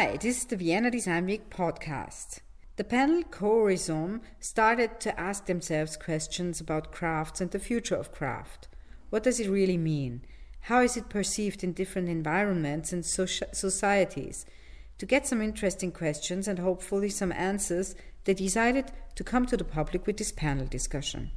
[0.00, 2.38] Hi, this is the Vienna Design Week podcast.
[2.76, 8.68] The panel Co-Horizon started to ask themselves questions about crafts and the future of craft.
[9.10, 10.22] What does it really mean?
[10.60, 14.46] How is it perceived in different environments and societies?
[14.98, 19.64] To get some interesting questions and hopefully some answers, they decided to come to the
[19.64, 21.32] public with this panel discussion.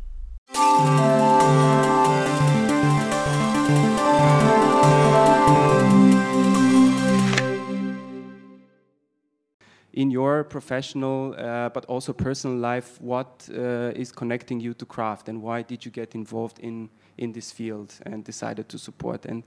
[9.93, 15.27] In your professional uh, but also personal life, what uh, is connecting you to craft
[15.27, 19.25] and why did you get involved in, in this field and decided to support?
[19.25, 19.43] And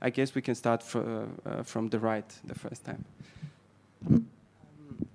[0.00, 3.04] I guess we can start fr uh, from the right the first time.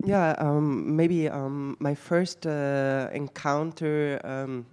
[0.06, 4.66] Yeah, um, maybe um, my first uh, encounter um,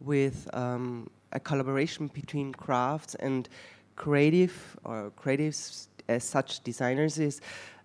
[0.00, 3.48] with um, a collaboration between crafts and
[3.96, 7.40] creative or creatives as such designers is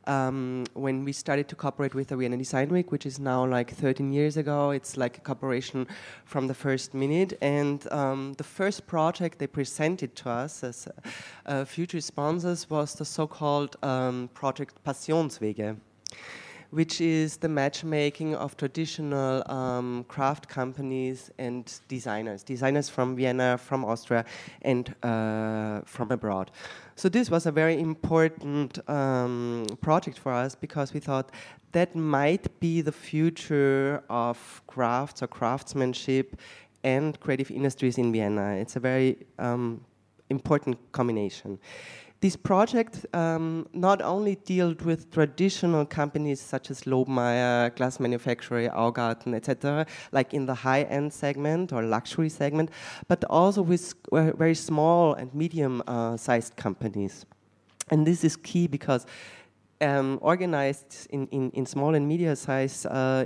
[0.08, 3.72] um, when we started to cooperate with the Vienna Design Week, which is now like
[3.72, 4.72] 13 years ago.
[4.72, 5.88] It's like a cooperation
[6.26, 7.38] from the first minute.
[7.42, 10.88] And um, the first project they presented to us as
[11.46, 15.78] uh, future sponsors was the so-called um, project Passionswege
[16.72, 23.86] which is the matchmaking of traditional um, craft companies and designers, designers from Vienna, from
[23.86, 24.26] Austria,
[24.62, 26.50] and uh, from abroad.
[26.96, 31.32] So this was a very important um, project for us because we thought
[31.74, 36.38] that might be the future of crafts or craftsmanship
[36.84, 38.56] and creative industries in Vienna.
[38.56, 39.84] It's a very um,
[40.30, 41.60] important combination.
[42.22, 49.34] This project um, not only dealt with traditional companies such as Lobmeyr, glass manufacturer, Augarten,
[49.34, 52.70] etc., like in the high-end segment or luxury segment,
[53.08, 57.26] but also with very small and medium-sized uh, companies.
[57.90, 59.08] And this is key because
[59.82, 63.26] um, organized in, in, in, small and medium size uh,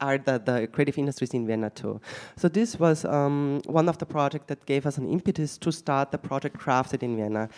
[0.00, 2.00] are the, the creative industries in Vienna too.
[2.36, 6.10] So this was um, one of the projects that gave us an impetus to start
[6.10, 7.48] the project Crafted in Vienna,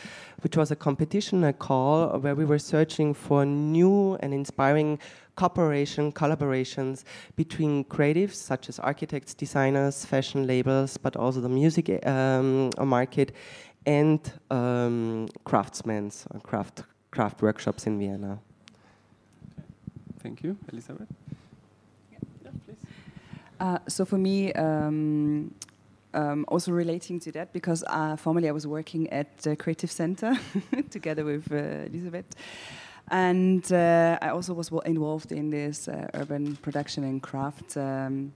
[0.43, 4.99] which was a competition, a call, where we were searching for new and inspiring
[5.37, 7.05] cooperation, collaborations
[7.37, 13.33] between creatives such as architects, designers, fashion labels, but also the music um, market
[13.87, 16.11] and um, craftsmen,
[16.43, 18.39] craft craft workshops in Vienna.
[20.23, 21.09] Thank you, Elisabeth.
[22.13, 22.77] Yeah, please.
[23.61, 25.55] Uh, so for me, um,
[26.15, 30.39] um, also relating to that, because uh, formerly I was working at the Creative Center
[30.91, 32.27] together with uh, Elisabeth.
[33.11, 37.77] And uh, I also was involved in this uh, urban production and craft.
[37.77, 38.33] Um,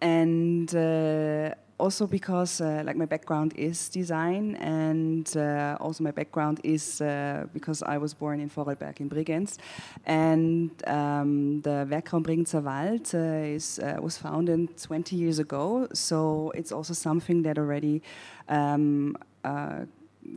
[0.00, 6.60] and uh, also because uh, like my background is design and uh, also my background
[6.64, 9.58] is uh, because I was born in Vorarlberg in Bregenz.
[10.06, 15.88] And um, the Werkraum Bregenzer Wald uh, is, uh, was founded 20 years ago.
[15.92, 18.02] So it's also something that already
[18.48, 19.84] um, uh,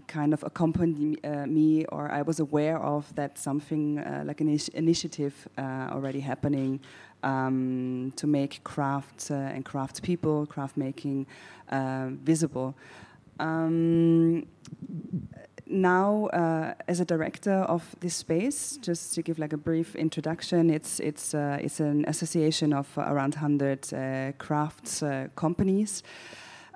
[0.08, 6.20] kind of accompanied me or I was aware of that something like an initiative already
[6.20, 6.80] happening
[7.24, 11.28] um, to make craft uh, and craft people, craft making
[11.70, 12.76] uh, visible.
[13.40, 14.46] Um,
[15.72, 20.70] now, uh, as a director of this space, just to give like a brief introduction,
[20.70, 26.04] it's it's uh, it's an association of around 100 uh, crafts uh, companies.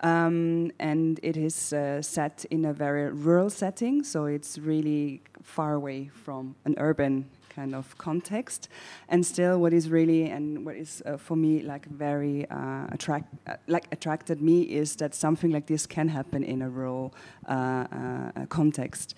[0.04, 1.56] Um, and it is
[2.02, 7.76] set in a very rural setting, so it's really far away from an urban kind
[7.76, 8.70] of context.
[9.10, 13.34] And still, what is really and what is uh, for me like very uh, attract
[13.48, 17.14] uh, like attracted me is that something like this can happen in a rural
[17.48, 19.16] uh, uh, context.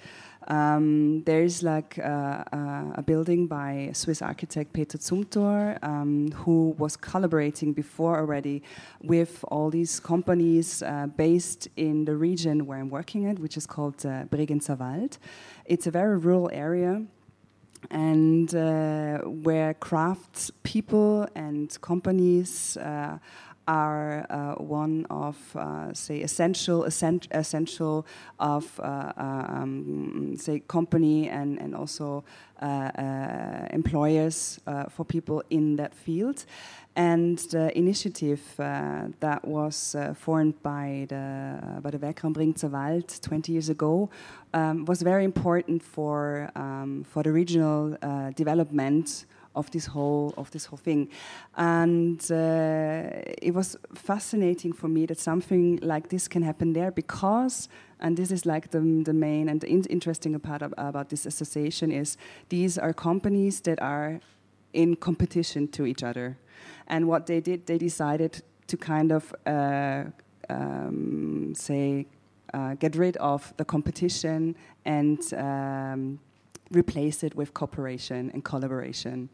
[0.47, 2.43] Um, there is like uh,
[2.95, 8.61] a building by Swiss architect Peter Zumthor, um, who was collaborating before already
[9.01, 10.83] with all these companies
[11.17, 15.17] based in the region where I'm working at, which is called uh, Bregenzer Wald.
[15.65, 17.03] It's a very rural area
[17.91, 23.17] and uh, where crafts people and companies uh,
[23.67, 28.05] are uh, one of uh, say essential essential
[28.39, 32.23] of uh, uh, um, say company and and also
[33.71, 34.59] employers
[34.89, 36.45] for people in that field.
[36.97, 42.33] And the initiative uh, that was uh, formed by the by the Werkraum
[42.71, 44.09] Wald 20 years ago
[44.53, 50.49] um, was very important for um, for the regional uh, development of this whole of
[50.51, 51.09] this whole thing,
[51.55, 57.69] and uh, it was fascinating for me that something like this can happen there because,
[57.99, 61.25] and this is like the, the main and the in interesting part of, about this
[61.25, 62.17] association is
[62.49, 64.19] these are companies that are
[64.73, 66.37] in competition to each other,
[66.87, 70.03] and what they did, they decided to kind of uh,
[70.49, 72.05] um, say
[72.53, 74.55] uh, get rid of the competition
[74.85, 76.19] and um,
[76.75, 79.29] replace it with cooperation and collaboration.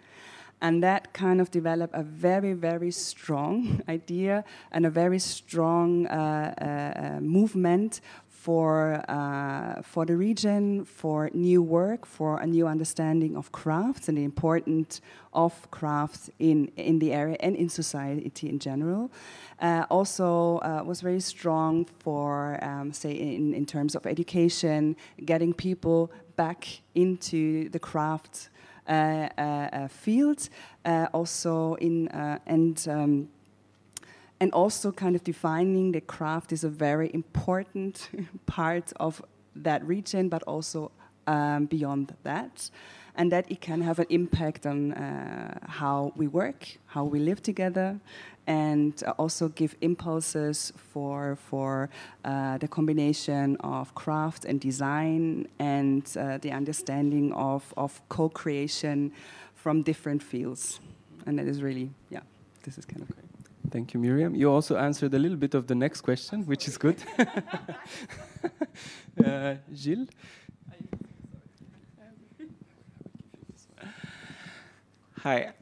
[0.62, 6.54] And that kind of developed a very, very strong idea and a very strong uh,
[6.62, 8.02] uh, uh movement
[8.42, 14.18] for, uh, for the region, for new work, for a new understanding of crafts and
[14.18, 15.00] the importance
[15.32, 19.12] of crafts in, in the area and in society in general.
[19.60, 25.54] Uh, also uh, was very strong for, um, say, in, in terms of education, getting
[25.54, 28.50] people back into the craft
[28.88, 30.50] uh, uh, uh field,
[31.14, 32.08] also in,
[32.48, 33.30] and um,
[34.42, 38.10] and also kind of defining the craft is a very important
[38.48, 39.22] part of
[39.56, 40.92] that region, but also
[41.28, 42.72] um, beyond that,
[43.16, 47.44] and that it can have an impact on uh, how we work, how we live
[47.44, 48.00] together,
[48.48, 51.90] and also give impulses for for
[52.26, 59.12] uh, the combination of craft and design and uh, the understanding of of co-creation
[59.54, 60.80] from different fields,
[61.28, 62.24] and that is really yeah,
[62.64, 63.08] this is kind of.
[63.10, 63.31] Great.
[63.72, 64.36] Thank you, Miriam.
[64.36, 66.98] You also answered a little bit of the next question, which is good.
[69.26, 70.10] uh, Gilles?
[75.20, 75.54] Hi.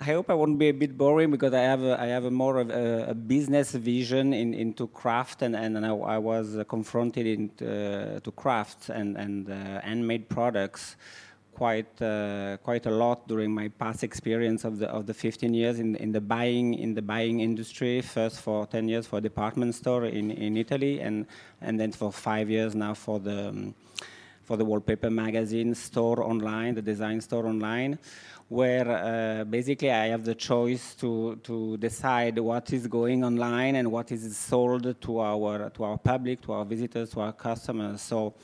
[0.00, 2.30] I hope I won't be a bit boring because I have a, I have a
[2.30, 7.26] more of a, a business vision in, into craft and, and I, I was confronted
[7.26, 10.96] into uh, to crafts and, and uh, handmade products
[11.56, 15.78] quite uh, quite a lot during my past experience of the of the 15 years
[15.78, 18.02] in in the buying in the buying industry.
[18.02, 21.26] First for 10 years for a department store in in Italy, and
[21.60, 23.74] and then for five years now for the um,
[24.44, 27.98] for the wallpaper magazine store online, the design store online,
[28.48, 33.90] where uh, basically I have the choice to to decide what is going online and
[33.90, 38.02] what is sold to our to our public, to our visitors, to our customers.
[38.02, 38.34] So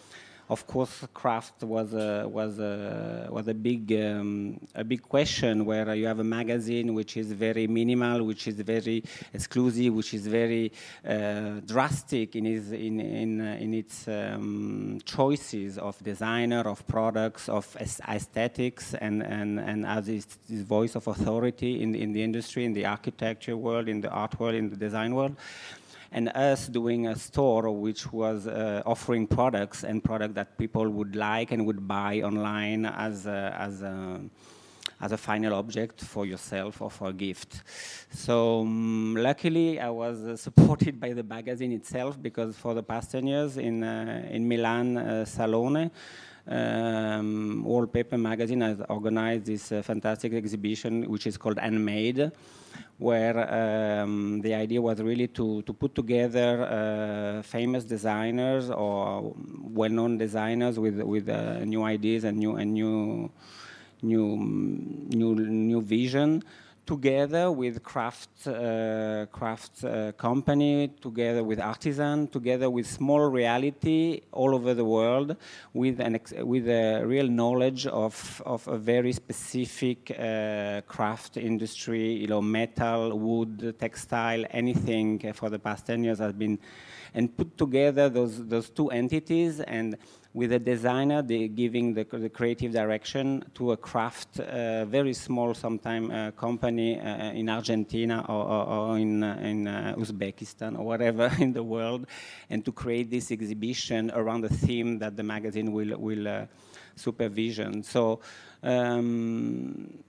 [0.48, 5.94] of course, craft was a, was a, was a big um, a big question where
[5.94, 9.02] you have a magazine which is very minimal, which is very
[9.32, 10.72] exclusive, which is very
[11.08, 17.48] uh, drastic in its in in, uh, in its um, choices of designer, of products,
[17.48, 22.72] of aesthetics, and and and as this voice of authority in in the industry, in
[22.72, 25.36] the architecture world, in the art world, in the design world
[26.12, 31.16] and us doing a store which was uh, offering products and products that people would
[31.16, 34.20] like and would buy online as a, as a,
[35.00, 37.62] as a final object for yourself or for a gift.
[38.10, 43.12] So um, luckily I was uh, supported by the magazine itself because for the past
[43.12, 45.90] 10 years in, uh, in Milan, uh, Salone,
[46.48, 52.32] um, Wallpaper magazine has organized this uh, fantastic exhibition which is called Handmade
[52.98, 60.18] where um, the idea was really to, to put together uh, famous designers or well-known
[60.18, 63.30] designers with, with uh, new ideas and new, and new,
[64.02, 66.42] new, new, new vision
[66.94, 74.54] together with craft uh, craft uh, company, together with artisan, together with small reality all
[74.54, 75.28] over the world,
[75.72, 76.14] with an
[76.54, 83.18] with a real knowledge of of a very specific uh, craft industry, you know, metal,
[83.26, 86.58] wood, textile, anything for the past ten years has been,
[87.14, 89.60] and put together those those two entities.
[89.60, 89.96] And
[90.34, 96.10] with a designer giving the, the, creative direction to a craft, uh, very small sometime
[96.10, 101.30] uh, company uh, in Argentina or, or, or in, uh, in uh, Uzbekistan or whatever
[101.38, 102.06] in the world,
[102.48, 106.46] and to create this exhibition around the theme that the magazine will, will uh,
[106.96, 107.82] supervision.
[107.82, 108.20] So.
[108.62, 110.04] Um,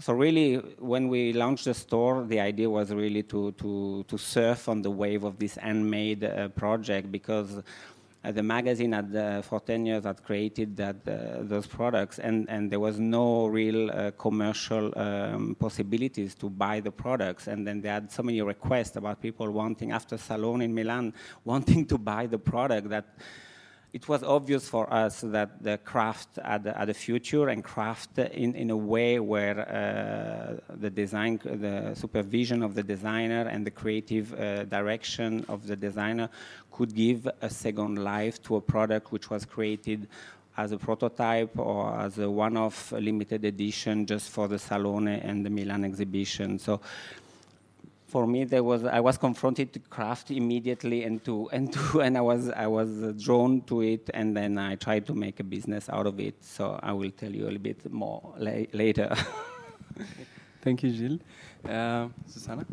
[0.00, 4.68] so really, when we launched the store, the idea was really to to to surf
[4.68, 7.60] on the wave of this handmade uh, project because
[8.24, 12.70] the magazine had, uh, for 10 years had created that, uh, those products and, and
[12.70, 17.46] there was no real uh, commercial um, possibilities to buy the products.
[17.46, 21.86] And then they had so many requests about people wanting after Salon in Milan wanting
[21.86, 23.06] to buy the product that
[23.92, 28.54] it was obvious for us that the craft had, had a future and craft in,
[28.54, 34.34] in a way where uh, the design, the supervision of the designer and the creative
[34.34, 36.28] uh, direction of the designer
[36.70, 40.06] could give a second life to a product which was created
[40.58, 45.50] as a prototype or as a one-off limited edition just for the Salone and the
[45.50, 46.58] Milan exhibition.
[46.58, 46.80] So
[48.08, 52.16] for me, there was I was confronted to craft immediately and to and to and
[52.16, 52.90] I was I was
[53.22, 56.42] drawn to it, and then I tried to make a business out of it.
[56.44, 59.14] So I will tell you a little bit more la later.
[60.62, 61.20] Thank you, Gilles.
[61.64, 62.66] Uh, Susanna.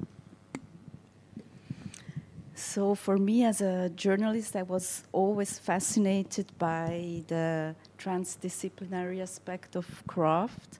[2.55, 9.85] So for me as a journalist, I was always fascinated by the transdisciplinary aspect of
[10.07, 10.79] craft.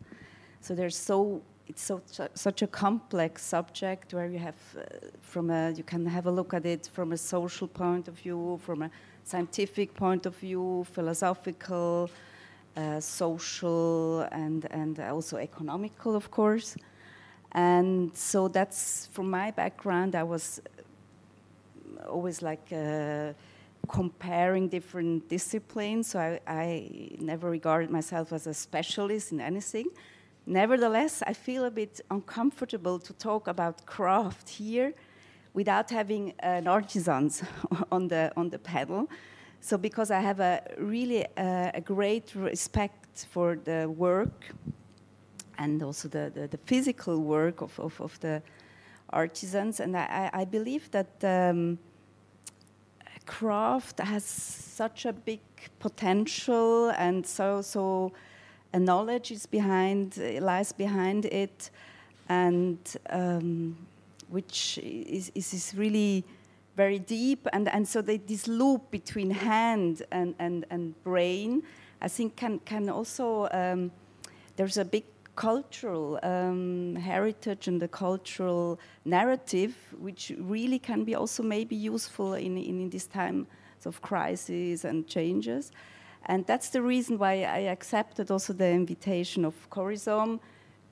[0.61, 2.01] So there's so it's so
[2.33, 4.81] such a complex subject where you have uh,
[5.21, 8.59] from a you can have a look at it from a social point of view,
[8.63, 8.89] from a
[9.23, 12.09] scientific point of view, philosophical,
[12.77, 16.75] uh, social, and and also economical, of course.
[17.51, 20.13] And so that's from my background.
[20.15, 20.61] I was
[22.07, 23.33] always like uh,
[23.87, 26.07] comparing different disciplines.
[26.07, 29.85] So I, I, never regarded myself as a specialist in anything.
[30.45, 34.93] Nevertheless, I feel a bit uncomfortable to talk about craft here
[35.53, 37.43] without having an artisans
[37.91, 39.09] on the on the pedal.
[39.61, 44.53] So because I have a really uh, a great respect for the work
[45.57, 48.41] and also the, the, the physical work of, of, of, the
[49.09, 51.23] artisans, and I, I believe that.
[51.23, 51.79] Um,
[53.25, 55.39] craft has such a big
[55.79, 58.11] potential and so so
[58.75, 61.71] a knowledge is behind lies behind it
[62.27, 62.77] and
[63.09, 63.77] um,
[64.27, 66.23] which is, is, really
[66.75, 71.63] very deep and, and so they, this loop between hand and, and, and brain
[72.01, 73.91] I think can, can also um,
[74.57, 75.05] there's a big
[75.35, 82.57] cultural um, heritage and the cultural narrative, which really can be also maybe useful in,
[82.57, 83.47] in, in this time
[83.85, 85.71] of crisis and changes.
[86.27, 90.39] And that's the reason why I accepted also the invitation of Corizom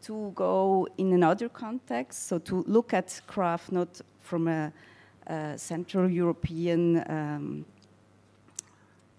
[0.04, 4.72] to go in another context, so to look at craft not from a,
[5.28, 7.66] a Central European um,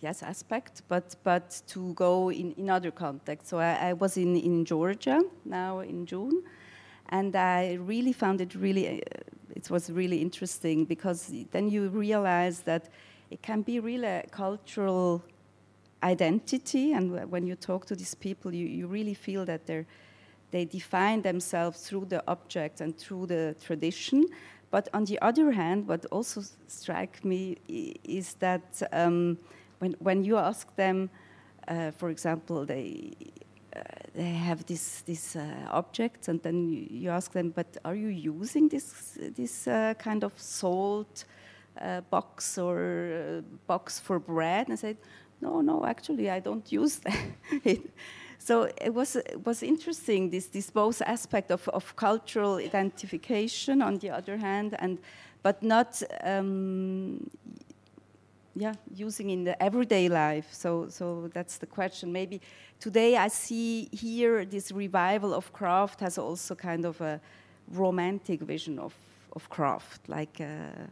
[0.00, 3.50] yes aspect, but but to go in, in other contexts.
[3.50, 6.42] So I, I, was in, in Georgia now in June,
[7.08, 12.60] and I really found it really uh, it was really interesting because then you realize
[12.60, 12.90] that
[13.30, 15.22] it can be really a cultural
[16.04, 19.86] identity, and when you talk to these people, you, you really feel that they're
[20.54, 24.24] they define themselves through the object and through the tradition.
[24.70, 27.56] But on the other hand, what also strikes me
[28.04, 29.36] is that um,
[29.80, 31.10] when, when you ask them,
[31.66, 33.10] uh, for example, they,
[33.74, 33.80] uh,
[34.14, 35.42] they have this, this uh,
[35.72, 40.22] object, and then you, you, ask them, but are you using this, this uh, kind
[40.22, 41.24] of salt
[41.80, 44.68] uh, box or uh, box for bread?
[44.68, 44.98] And I said,
[45.44, 47.78] no, no, actually, I don't use that.
[48.38, 53.98] so it was, it was interesting, this, this both aspect of, of cultural identification on
[53.98, 54.98] the other hand, and,
[55.42, 57.30] but not um,
[58.56, 60.48] yeah, using in the everyday life.
[60.52, 62.12] So, so that's the question.
[62.12, 62.40] Maybe
[62.80, 67.20] today I see here this revival of craft has also kind of a
[67.72, 68.94] romantic vision of,
[69.32, 70.08] of craft.
[70.08, 70.86] Like uh,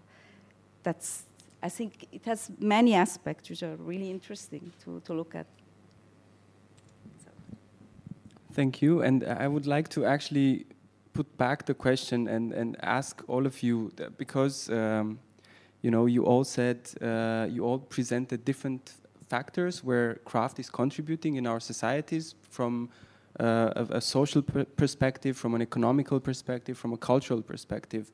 [0.82, 1.22] that's,
[1.62, 5.46] I think it has many aspects which are really interesting to, to look at.
[8.52, 9.02] Thank you.
[9.02, 10.66] And I would like to actually
[11.12, 14.68] put back the question and, and ask all of you because.
[14.70, 15.18] Um,
[15.82, 18.94] you know, you all said, uh, you all presented different
[19.28, 22.88] factors where craft is contributing in our societies from
[23.40, 28.12] uh, a, a, social perspective, from an economical perspective, from a cultural perspective.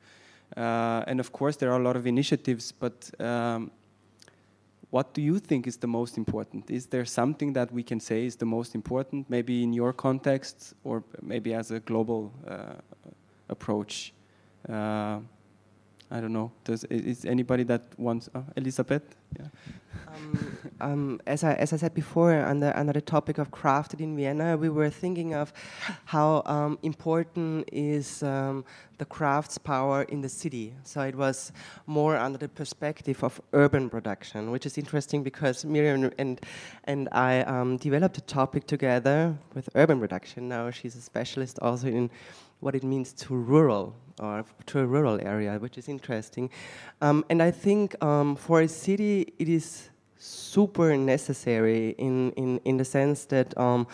[0.57, 3.71] Uh, and of course, there are a lot of initiatives, but um,
[4.89, 6.69] what do you think is the most important?
[6.71, 10.73] Is there something that we can say is the most important, maybe in your context
[10.83, 12.73] or maybe as a global uh,
[13.49, 14.13] approach?
[14.67, 15.19] Uh,
[16.11, 16.51] I don't know.
[16.63, 19.15] Does is anybody that wants uh, Elisabeth?
[20.07, 24.15] Um, um, as I as I said before, under under the topic of crafted in
[24.15, 25.53] Vienna, we were thinking of
[26.05, 28.65] how um, important is um,
[28.97, 30.73] the crafts power in the city.
[30.83, 31.51] So it was
[31.85, 36.39] more under the perspective of urban production, which is interesting because Miriam and
[36.85, 40.49] and I um, developed a topic together with urban production.
[40.49, 42.09] Now she's a specialist also in
[42.61, 46.49] what it means to rural or to a rural area, which is interesting.
[46.99, 47.95] And I think
[48.37, 53.87] for a city, it is super necessary in, in, in the sense that um,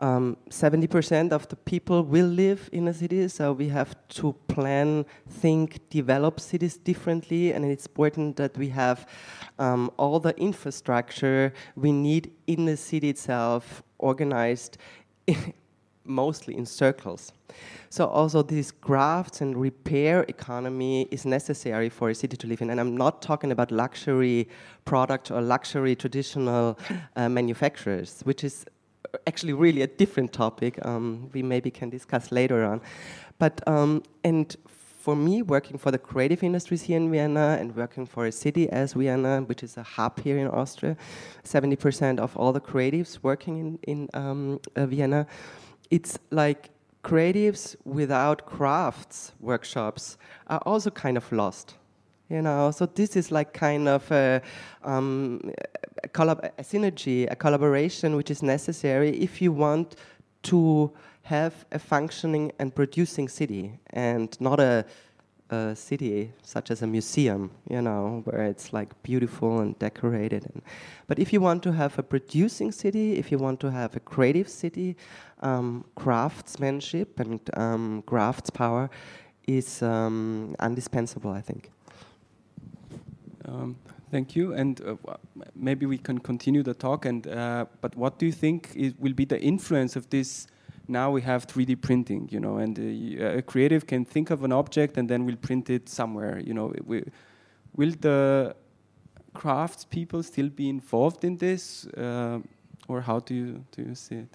[0.00, 5.06] um, 70% of the people will live in a city, so we have to plan,
[5.28, 9.06] think, develop cities differently, and it's important that we have
[9.58, 14.76] um, all the infrastructure we need in the city itself organized
[16.04, 17.32] mostly in circles.
[17.90, 22.70] So also this crafts and repair economy is necessary for a city to live in.
[22.70, 24.48] And I'm not talking about luxury
[24.84, 26.78] product or luxury traditional
[27.16, 28.64] uh, manufacturers, which is
[29.26, 32.80] actually really a different topic um, we maybe can discuss later on.
[33.38, 34.56] But, um, and
[35.02, 38.70] for me, working for the creative industries here in Vienna and working for a city
[38.70, 40.96] as Vienna, which is a hub here in Austria,
[41.44, 45.26] 70% of all the creatives working in, in um, uh, Vienna,
[45.92, 46.70] it's like
[47.04, 51.74] creatives without crafts workshops are also kind of lost.
[52.30, 54.40] You know, so this is like kind of a,
[54.84, 55.52] um,
[56.02, 59.96] a, a synergy, a collaboration which is necessary if you want
[60.44, 60.90] to
[61.24, 64.86] have a functioning and producing city and not a
[65.52, 70.44] a city such as a museum, you know, where it's like beautiful and decorated.
[70.52, 70.62] And,
[71.06, 74.00] but if you want to have a producing city, if you want to have a
[74.00, 74.96] creative city,
[75.40, 78.88] um, craftsmanship and um, crafts power
[79.46, 81.70] is um, indispensable, I think.
[83.44, 83.76] Um,
[84.10, 84.96] thank you, and uh,
[85.54, 87.04] maybe we can continue the talk.
[87.04, 90.46] And uh, but what do you think will be the influence of this
[90.88, 94.52] now we have 3D printing, you know, and uh, a creative can think of an
[94.52, 96.72] object and then we'll print it somewhere, you know.
[96.84, 97.04] We,
[97.74, 98.54] will the
[99.34, 102.40] crafts people still be involved in this, uh,
[102.88, 104.28] or how do you do you see it?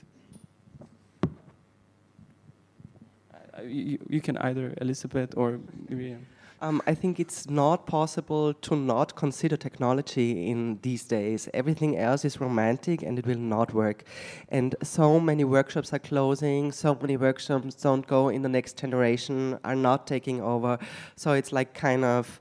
[3.33, 6.25] Uh, you, you, can either Elisabeth or Miriam.
[6.59, 11.47] Um, I think it's not possible to not consider technology in these days.
[11.53, 14.03] Everything else is romantic and it will not work.
[14.49, 19.59] And so many workshops are closing, so many workshops don't go in the next generation,
[19.63, 20.79] are not taking over.
[21.15, 22.39] So it's like kind of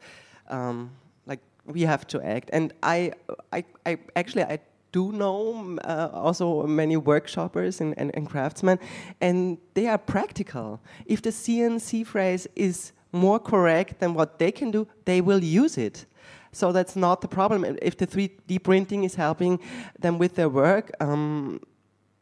[0.48, 0.92] um,
[1.26, 2.48] like we have to act.
[2.54, 3.12] And I,
[3.52, 4.60] I, I actually, I
[4.92, 8.78] do know uh, also many workshoppers and, and, and, craftsmen,
[9.20, 10.80] and they are practical.
[11.04, 15.78] If the CNC phrase is more correct than what they can do, they will use
[15.78, 16.06] it.
[16.52, 17.76] So that's not the problem.
[17.82, 19.60] If the 3D printing is helping
[19.98, 21.60] them with their work, um,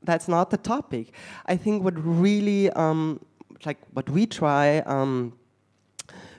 [0.02, 1.12] that's not the topic.
[1.46, 3.20] I think what really, um,
[3.64, 5.32] like what we try um,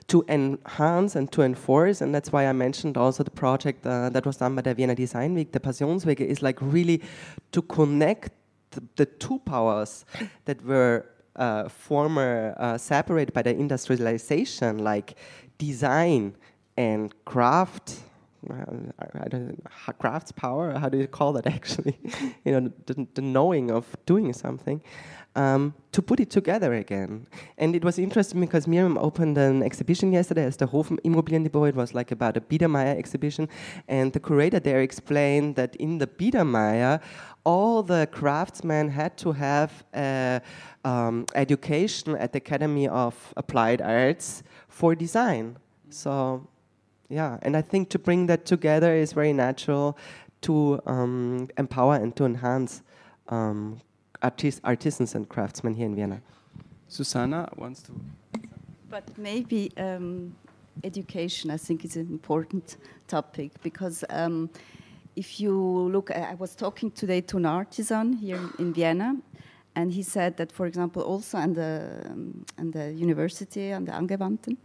[0.08, 4.24] to enhance and to enforce, and that's why I mentioned also the project uh, that
[4.24, 7.02] was done by the Vienna Design Week, the Passionswege, is like really
[7.52, 8.30] to connect
[8.70, 10.04] the, the two powers
[10.44, 15.16] that were uh, former uh, separated by the industrialization, like
[15.58, 16.34] design
[16.76, 18.00] and craft.
[18.48, 20.78] I don't know, crafts power.
[20.78, 21.98] How do you call that actually?
[22.44, 24.80] you know, the, the, knowing of doing something.
[25.34, 27.26] Um, to put it together again.
[27.58, 31.68] And it was interesting because Miriam opened an exhibition yesterday as the Hofmobiliendepot.
[31.68, 33.48] It was like about a Biedermeier exhibition.
[33.86, 37.02] And the curator there explained that in the Biedermeier,
[37.46, 40.42] all the craftsmen had to have a,
[40.84, 45.56] um, education at the Academy of Applied Arts for design.
[45.88, 46.46] So,
[47.08, 49.96] yeah, and I think to bring that together is very natural
[50.42, 52.82] to um, empower and to enhance
[53.28, 53.80] um,
[54.22, 56.20] artis artisans and craftsmen here in Vienna.
[56.88, 57.92] Susanna wants to.
[58.90, 60.34] But maybe um,
[60.82, 64.50] education, I think, is an important topic because um,
[65.16, 65.52] if you
[65.88, 69.16] look, I was talking today to an artisan here in Vienna,
[69.74, 74.56] and he said that, for example, also at the, um, the university, and the Angewandten,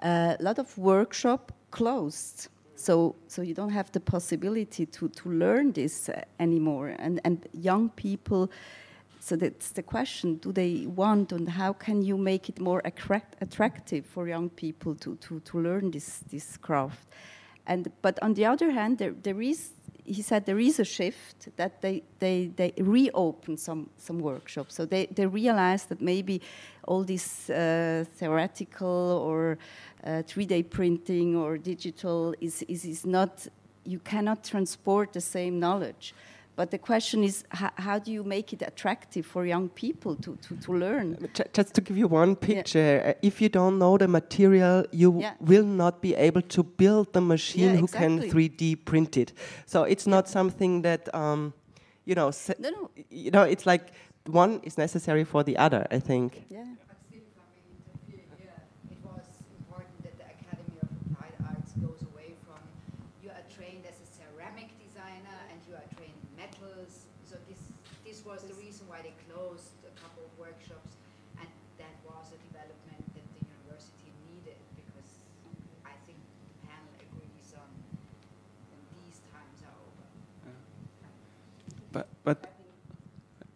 [0.00, 2.48] a lot of workshop closed.
[2.76, 6.94] So, so you don't have the possibility to, to learn this uh, anymore.
[6.98, 8.50] And, and young people,
[9.18, 13.36] so that's the question, do they want and how can you make it more attract,
[13.40, 17.08] attractive for young people to, to, to learn this, this craft?
[17.66, 19.72] And, but on the other hand, there, there is
[20.06, 24.74] he said there is a shift that they, they, they reopen some, some workshops.
[24.74, 26.40] So they, they realize that maybe
[26.84, 29.58] all this uh, theoretical or
[30.04, 33.46] uh, 3D printing or digital is, is, is not,
[33.84, 36.14] you cannot transport the same knowledge.
[36.56, 40.36] But the question is, how, how, do you make it attractive for young people to,
[40.36, 41.28] to, to learn?
[41.52, 43.10] Just to give you one picture, yeah.
[43.10, 45.34] Uh, if you don't know the material, you yeah.
[45.38, 49.34] will not be able to build the machine yeah, who can 3D print it.
[49.66, 51.52] So it's not something that, um,
[52.06, 52.90] you know, no, no.
[53.10, 53.92] you know, it's like
[54.24, 56.46] one is necessary for the other, I think.
[56.48, 56.64] Yeah.
[58.90, 59.28] It was
[59.60, 62.64] important that the Academy of Applied Arts goes away from
[63.22, 64.70] you are trained as a ceramic
[69.36, 70.96] proposed a couple of workshops,
[71.38, 75.10] and that was a development that the university needed because
[75.84, 77.68] I think the panel agrees on
[78.72, 80.06] when these times are over.
[81.92, 82.38] But but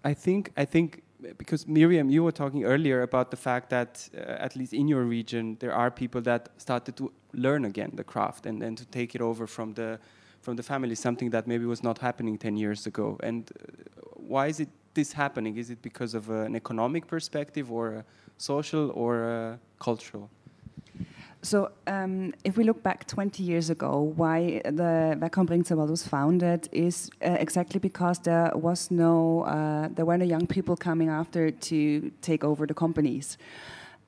[0.04, 1.02] I think I think
[1.36, 5.04] because Miriam, you were talking earlier about the fact that uh, at least in your
[5.04, 9.14] region there are people that started to learn again the craft and then to take
[9.14, 9.98] it over from the
[10.40, 13.18] from the family, something that maybe was not happening 10 years ago.
[13.22, 15.58] And uh, why is it this happening?
[15.58, 18.04] Is it because of uh, an economic perspective or a
[18.38, 20.30] social or a cultural?
[21.42, 26.68] So, um, if we look back 20 years ago, why the Werkraum Bregenzerwald was founded
[26.70, 31.50] is uh, exactly because there was no, uh, there were no young people coming after
[31.50, 33.38] to take over the companies.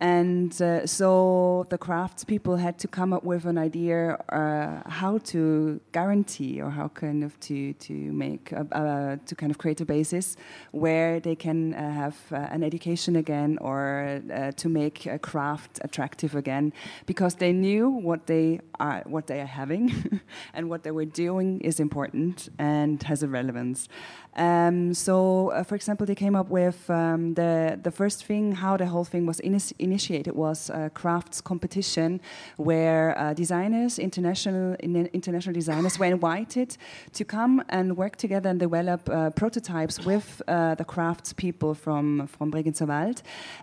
[0.03, 5.81] And uh, so the craftspeople had to come up with an idea uh, how to
[5.93, 9.85] guarantee or how kind of to to make a, uh, to kind of create a
[9.85, 10.37] basis
[10.73, 15.79] where they can uh, have uh, an education again or uh, to make a craft
[15.85, 16.73] attractive again
[17.07, 20.21] because they knew what they are what they are having
[20.53, 23.87] and what they were doing is important and has a relevance.
[24.35, 28.87] Um, so, for example, they came up with um, the the first thing, how the
[28.87, 29.92] whole thing was initiated
[30.35, 32.21] was a crafts competition,
[32.57, 36.77] where uh, designers, international international designers, were invited
[37.13, 42.27] to come and work together and develop uh, prototypes with uh, the crafts people from
[42.27, 42.87] from Bregenzer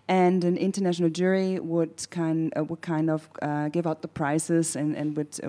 [0.08, 4.76] and an international jury would kind uh, would kind of uh, give out the prizes
[4.76, 5.40] and and would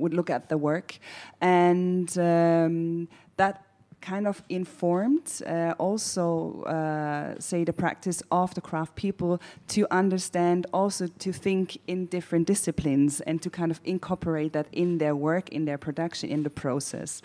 [0.00, 0.98] would look at the work,
[1.40, 3.71] and um, that
[4.02, 10.66] kind of informed uh, also uh, say the practice of the craft people to understand
[10.72, 15.48] also to think in different disciplines and to kind of incorporate that in their work
[15.50, 17.22] in their production in the process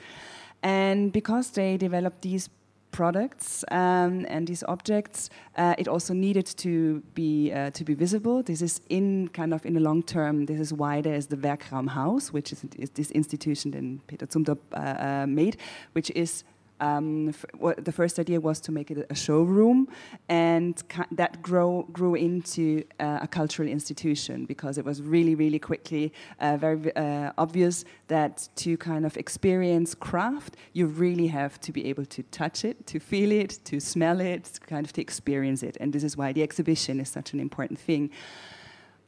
[0.63, 2.49] and because they developed these
[2.91, 8.41] products um, and these objects, uh, it also needed to be uh, to be visible.
[8.43, 10.45] This is in kind of in the long term.
[10.45, 14.57] This is why there is the Werkraumhaus which is, is this institution that Peter Zumthor
[14.73, 15.57] uh, uh, made,
[15.93, 16.43] which is
[16.79, 17.33] um,
[17.77, 19.87] the first idea was to make it a showroom,
[20.29, 26.13] and that grow, grew into uh, a cultural institution because it was really, really quickly
[26.39, 31.85] uh, very uh, obvious that to kind of experience craft, you really have to be
[31.85, 35.77] able to touch it, to feel it, to smell it, kind of to experience it.
[35.79, 38.09] And this is why the exhibition is such an important thing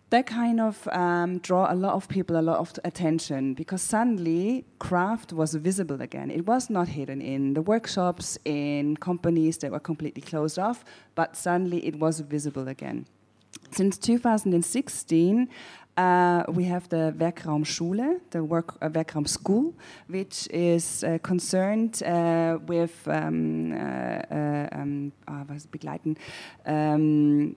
[0.10, 4.66] that kind of um, draw a lot of people a lot of attention because suddenly
[4.80, 6.32] craft was visible again.
[6.32, 10.84] It was not hidden in the workshops in companies that were completely closed off
[11.16, 13.06] but suddenly it was visible again.
[13.72, 15.48] Since 2016
[15.98, 19.74] uh, we have the Werkraum Schule, the work, uh, Werkraum School,
[20.08, 26.18] which is uh, concerned uh, with um, uh, uh, um, ah, begleiten,
[26.66, 27.56] um,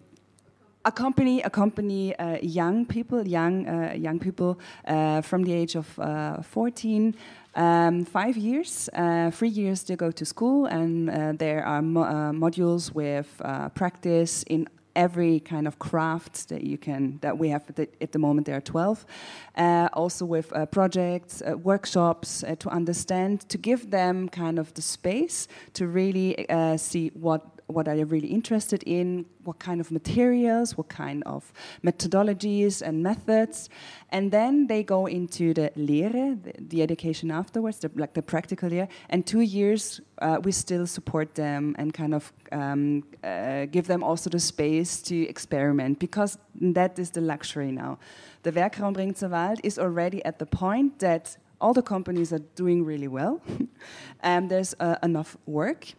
[0.84, 6.42] accompany accompany uh, young people, young uh, young people uh, from the age of uh,
[6.42, 7.14] 14.
[7.54, 12.04] Um, five years, uh, three years they go to school, and uh, there are mo
[12.32, 13.28] modules with
[13.74, 17.62] practice in every kind of craft that you can that we have
[18.00, 19.06] at the, moment there are 12
[19.56, 24.82] uh, also with uh, projects uh, workshops to understand to give them kind of the
[24.82, 30.76] space to really see what what are they really interested in, what kind of materials,
[30.76, 31.52] what kind of
[31.84, 33.68] methodologies and methods.
[34.10, 38.72] And then they go into the Lehre, the, the education afterwards, the, like the practical
[38.72, 38.88] year.
[39.08, 44.02] And two years, uh, we still support them and kind of um, uh, give them
[44.02, 47.98] also the space to experiment because that is the luxury now.
[48.42, 48.94] The Werkraum
[49.30, 53.40] Wald is already at the point that all the companies are doing really well.
[54.20, 55.94] and there's uh, enough work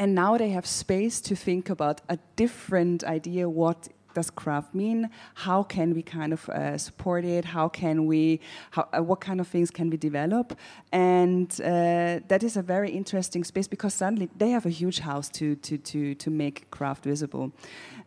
[0.00, 3.50] and now they have space to think about a different idea.
[3.50, 5.10] What does craft mean?
[5.34, 7.44] How can we kind of uh, support it?
[7.44, 10.58] How can we how, uh, what kind of things can we develop?
[10.90, 15.28] And uh, that is a very interesting space because suddenly they have a huge house
[15.38, 17.52] to to to to make craft visible.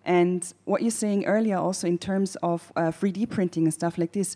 [0.03, 4.13] And what you're saying earlier also in terms of 3d uh, printing and stuff like
[4.13, 4.35] this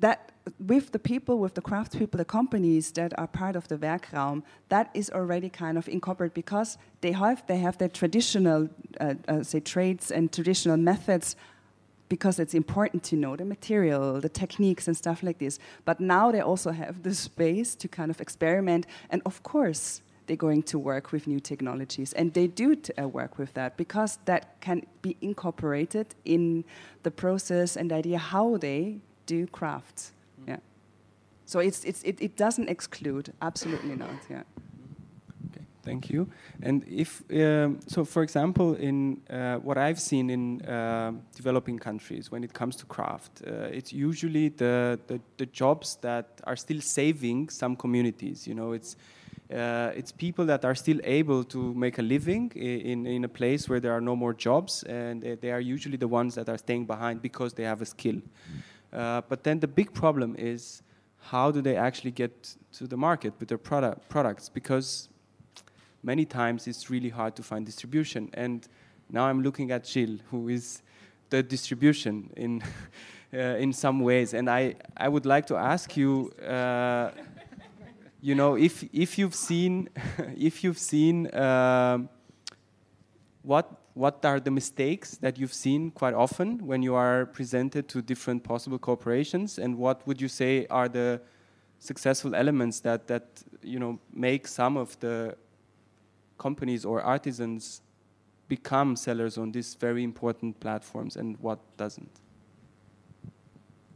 [0.00, 0.27] that
[0.58, 4.90] with the people, with the craftspeople, the companies that are part of the Werkraum, that
[4.94, 8.68] is already kind of incorporated because they have they have their traditional,
[9.00, 11.36] uh, uh, say, trades and traditional methods
[12.08, 15.58] because it's important to know the material, the techniques, and stuff like this.
[15.84, 20.36] But now they also have the space to kind of experiment, and of course, they're
[20.36, 24.60] going to work with new technologies, and they do uh, work with that because that
[24.60, 26.64] can be incorporated in
[27.02, 30.12] the process and the idea how they do crafts.
[31.48, 34.10] So it's, it's, it, it doesn't exclude, absolutely not.
[34.28, 34.42] Yeah.
[35.50, 36.28] Okay, thank you.
[36.60, 42.30] And if um, so, for example, in uh, what I've seen in uh, developing countries,
[42.30, 46.82] when it comes to craft, uh, it's usually the, the, the jobs that are still
[46.82, 48.46] saving some communities.
[48.46, 48.96] You know, it's
[49.50, 53.70] uh, it's people that are still able to make a living in, in a place
[53.70, 56.84] where there are no more jobs, and they are usually the ones that are staying
[56.84, 58.20] behind because they have a skill.
[58.92, 60.82] Uh, but then the big problem is
[61.20, 64.48] how do they actually get to the market with their product, products?
[64.48, 65.08] Because
[66.02, 68.30] many times it's really hard to find distribution.
[68.34, 68.66] And
[69.10, 70.82] now I'm looking at Gilles, who is
[71.30, 72.62] the distribution in,
[73.34, 74.34] uh, in some ways.
[74.34, 77.10] And I, I would like to ask you, uh,
[78.20, 79.88] you know, if, if you've seen,
[80.36, 81.98] if you've seen uh,
[83.42, 88.00] what, what are the mistakes that you've seen quite often when you are presented to
[88.00, 91.20] different possible corporations, and what would you say are the
[91.80, 93.24] successful elements that, that
[93.60, 95.36] you know, make some of the
[96.38, 97.82] companies or artisans
[98.46, 102.20] become sellers on these very important platforms and what doesn't?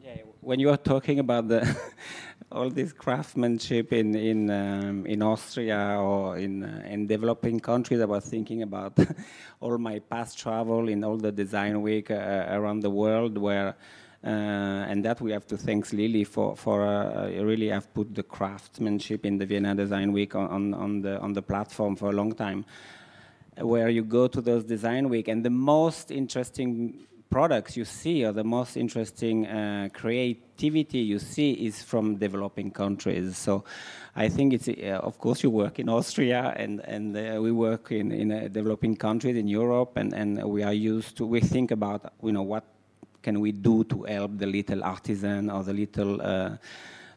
[0.02, 1.60] Yeah, when you are talking about the
[2.52, 8.04] all this craftsmanship in in um, in Austria or in uh, in developing countries, I
[8.04, 8.98] was thinking about
[9.60, 13.74] all my past travel in all the design week uh, around the world where.
[14.24, 16.54] Uh, and that we have to thank Lilli for.
[16.54, 21.18] For uh, really, have put the craftsmanship in the Vienna Design Week on, on, the
[21.18, 22.64] on the platform for a long time.
[23.58, 28.33] Where you go to those design week, and the most interesting products you see or
[28.33, 33.38] the most interesting uh, creativity you see is from developing countries.
[33.38, 33.64] So
[34.14, 37.90] I think it's, uh, of course, you work in Austria and, and uh, we work
[37.90, 41.71] in, in uh, developing countries in Europe and, and we are used to, we think
[41.71, 42.64] about, you know, what
[43.23, 46.57] can we do to help the little artisan or the little uh,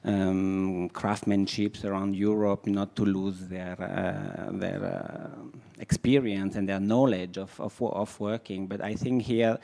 [0.05, 7.37] um, craftsmanships around Europe not to lose their uh, their uh, experience and their knowledge
[7.37, 8.67] of, of, of working.
[8.67, 9.57] But I think here.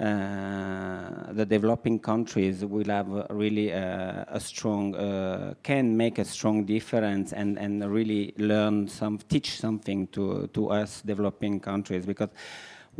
[0.00, 6.64] Uh, the developing countries will have really uh, a strong uh, can make a strong
[6.64, 12.30] difference and and really learn some teach something to to us developing countries because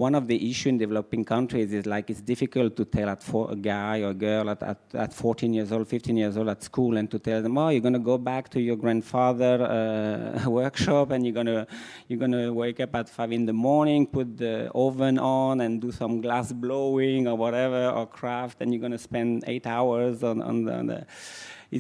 [0.01, 3.57] one of the issues in developing countries is like it's difficult to tell at a
[3.57, 6.97] guy or a girl at, at, at 14 years old, 15 years old at school
[6.97, 11.11] and to tell them, oh, you're going to go back to your grandfather uh, workshop
[11.11, 11.67] and you're going to
[12.09, 15.93] you're to wake up at 5 in the morning, put the oven on and do
[15.93, 20.41] some glass blowing or whatever or craft and you're going to spend eight hours on,
[20.41, 21.07] on the, on the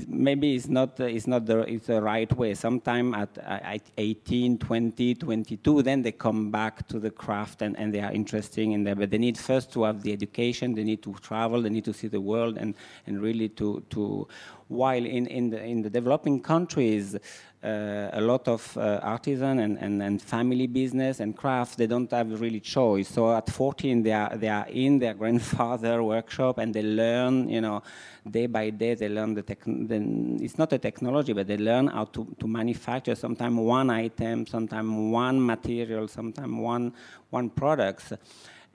[0.06, 2.54] maybe it's not uh, it's not the it's the right way.
[2.54, 7.92] Sometime at, at 18, 20, 22, then they come back to the craft and, and
[7.92, 8.94] they are interesting in there.
[8.94, 10.74] But they need first to have the education.
[10.74, 11.62] They need to travel.
[11.62, 12.74] They need to see the world and
[13.06, 14.28] and really to to
[14.68, 17.18] while in in the in the developing countries uh,
[17.62, 22.40] a lot of uh, artisan and, and, and, family business and crafts, they don't have
[22.40, 23.08] really choice.
[23.08, 27.60] So at 14, they are, they are in their grandfather workshop and they learn, you
[27.60, 27.82] know,
[28.28, 32.04] day by day, they learn the, tech, it's not a technology, but they learn how
[32.06, 36.94] to, to manufacture sometimes one item, sometimes one material, sometimes one,
[37.28, 38.14] one products.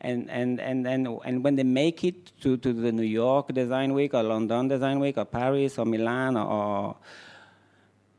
[0.01, 3.93] And, and, and, and, and when they make it to, to the New York Design
[3.93, 6.97] Week or London Design Week or Paris or Milan or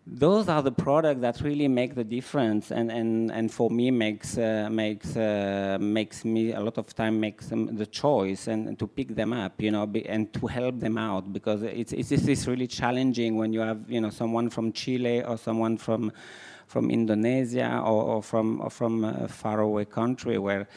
[0.06, 4.38] those are the products that really make the difference and, and, and for me makes
[4.38, 8.86] uh, makes uh, makes me a lot of time makes the choice and, and, to
[8.86, 12.46] pick them up you know be, and to help them out because it's, it's it's
[12.46, 16.12] really challenging when you have you know someone from Chile or someone from
[16.68, 20.68] from Indonesia or, or from or from a faraway country where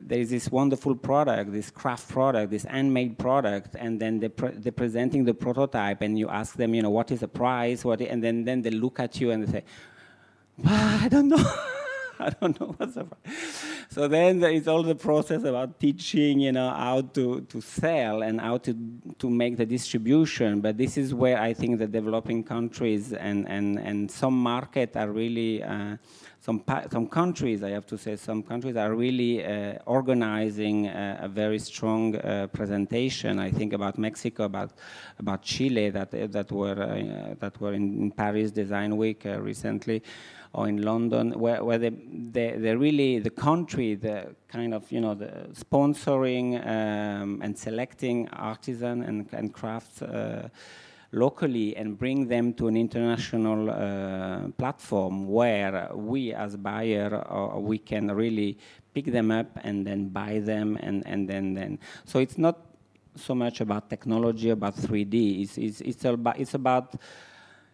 [0.00, 4.50] there is this wonderful product, this craft product, this handmade product, and then they're, pre
[4.50, 8.00] they're, presenting the prototype, and you ask them, you know, what is the price, what,
[8.00, 9.64] and then, then they look at you and they say,
[10.66, 11.36] I don't know.
[12.20, 13.64] I don't know what's the price.
[13.88, 18.22] So then there is all the process about teaching, you know, how to, to sell
[18.22, 18.76] and how to,
[19.18, 20.60] to make the distribution.
[20.60, 25.10] But this is where I think the developing countries and, and, and some market are
[25.10, 25.96] really uh,
[26.40, 31.28] some some countries, I have to say, some countries are really uh, organizing uh, a
[31.28, 33.38] very strong uh, presentation.
[33.38, 34.70] I think about Mexico, about
[35.18, 40.02] about Chile, that that were uh, that were in, in, Paris Design Week uh, recently,
[40.54, 45.00] or in London, where where they, they they really the country, the kind of you
[45.02, 50.02] know the sponsoring um, and selecting artisan and and crafts
[51.12, 57.78] locally and bring them to an international uh, platform where we as buyer uh, we
[57.78, 58.56] can really
[58.94, 62.58] pick them up and then buy them and, and then, then so it's not
[63.16, 66.94] so much about technology about 3D it's, it's, it's, about, it's about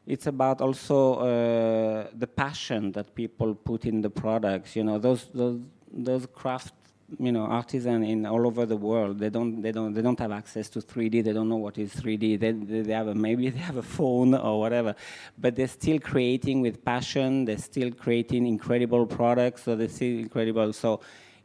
[0.06, 4.76] it's about also uh, the passion that people put in the products.
[4.76, 5.60] You know, those those
[5.92, 6.74] those craft
[7.18, 10.32] you know artisan in all over the world they don't they don't they don't have
[10.32, 13.58] access to 3d they don't know what is 3d they, they have a, maybe they
[13.58, 14.94] have a phone or whatever
[15.38, 20.72] but they're still creating with passion they're still creating incredible products so they're still incredible.
[20.72, 21.00] So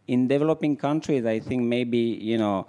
[0.07, 2.65] in developing countries i think maybe you know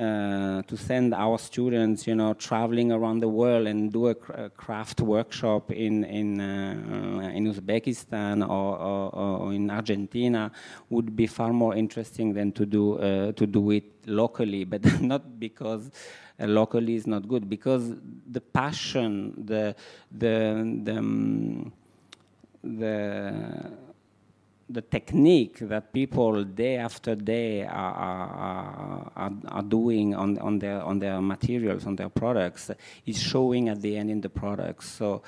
[0.00, 4.32] uh, to send our students, you know, traveling around the world and do a, cr
[4.32, 10.50] a craft workshop in in uh, in Uzbekistan or, or, or, in Argentina
[10.88, 14.64] would be far more interesting than to do uh, to do it locally.
[14.72, 15.90] But not because
[16.40, 17.92] uh, locally is not good, because
[18.36, 19.74] the passion, the
[20.10, 20.36] the
[20.84, 21.72] the, um,
[22.64, 23.70] the
[24.72, 30.98] the technique that people day after day are, are, are, doing on, on, their, on
[30.98, 32.70] their materials, on their products,
[33.04, 34.88] is showing at the end in the products.
[34.88, 35.22] So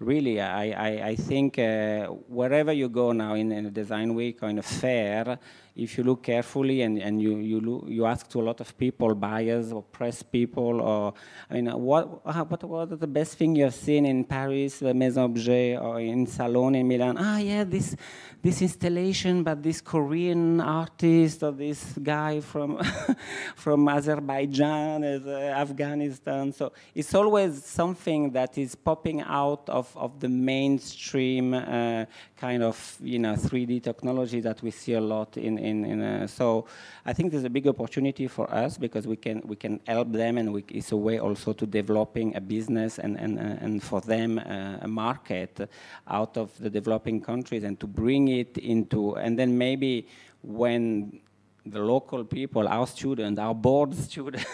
[0.00, 4.42] really, I, I, I think uh, wherever you go now in, in, a design week
[4.42, 5.38] or in a fair,
[5.74, 8.76] if you look carefully and, and you, you, look, you ask to a lot of
[8.76, 11.14] people, buyers or press people, or
[11.50, 15.24] I mean, what, what was the best thing you have seen in Paris, the Maison
[15.24, 17.16] Objet, or in Salon in Milan?
[17.18, 17.96] Ah, yeah, this,
[18.42, 22.78] this installation, but this Korean artist or this guy from,
[23.56, 26.52] from Azerbaijan, uh, Afghanistan.
[26.52, 32.04] So it's always something that is popping out of, of the mainstream uh,
[32.36, 36.26] kind of, you know, 3D technology that we see a lot in, in, in uh,
[36.26, 36.66] so
[37.06, 40.38] I think there's a big opportunity for us because we can we can help them
[40.38, 44.00] and we, it's a way also to developing a business and and uh, and for
[44.00, 45.68] them uh, a market
[46.08, 50.06] out of the developing countries and to bring it into and then maybe
[50.42, 51.20] when
[51.64, 54.44] the local people, our students, our board students,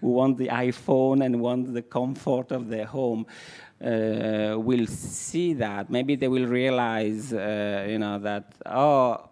[0.00, 3.26] who want the iPhone and want the comfort of their home,
[3.84, 5.90] uh, will see that.
[5.90, 9.28] Maybe they will realize, uh, you know, that oh,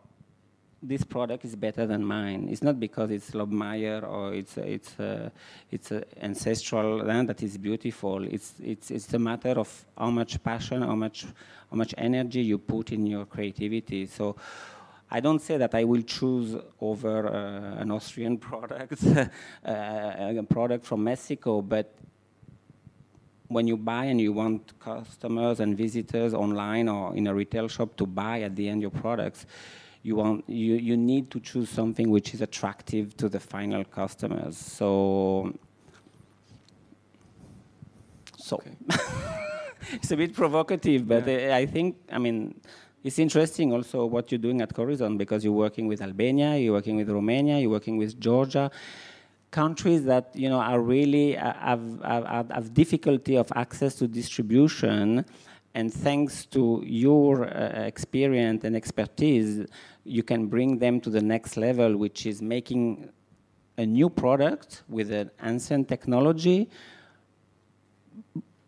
[0.86, 2.48] this product is better than mine.
[2.50, 5.32] It's not because it's Lobmeyr or it's it's a,
[5.70, 8.24] it's an ancestral land that is beautiful.
[8.24, 11.24] It's it's it's a matter of how much passion, how much
[11.70, 14.06] how much energy you put in your creativity.
[14.06, 14.36] So.
[15.10, 19.26] I don't say that I will choose over uh, an Austrian product, uh,
[19.64, 21.94] a product from Mexico, but
[23.46, 27.94] when you buy and you want customers and visitors online or in a retail shop
[27.96, 29.46] to buy at the end your products,
[30.04, 34.56] you want you, you need to choose something which is attractive to the final customers.
[34.56, 35.52] So
[38.36, 38.76] so okay.
[39.92, 41.56] it's a bit provocative, but yeah.
[41.56, 42.60] I think I mean
[43.02, 46.96] it's interesting also what you're doing at Corizon because you're working with Albania, you're working
[46.96, 48.70] with Romania, you're working with Georgia,
[49.50, 55.24] countries that you know are really uh, have, have, have difficulty of access to distribution
[55.74, 59.66] and thanks to your uh, experience and expertise,
[60.04, 63.08] you can bring them to the next level, which is making
[63.78, 66.68] a new product with an ancient technology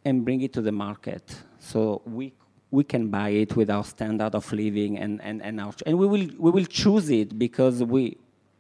[0.05, 1.37] and bring it to the market.
[1.59, 2.33] So we
[2.71, 6.07] we can buy it with our standard of living and, and, and our and we
[6.07, 8.17] will we will choose it because we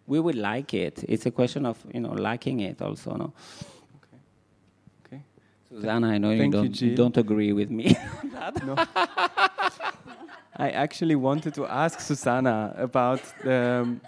[0.07, 1.05] we will like it.
[1.09, 3.33] It's a question of you know liking it also, no?
[3.97, 4.19] Okay.
[5.05, 5.23] Okay.
[5.69, 7.97] Susanna, I know Thank you don't, you, don't agree with me.
[8.65, 8.77] no.
[10.59, 14.01] I actually wanted to ask Susanna about the, um,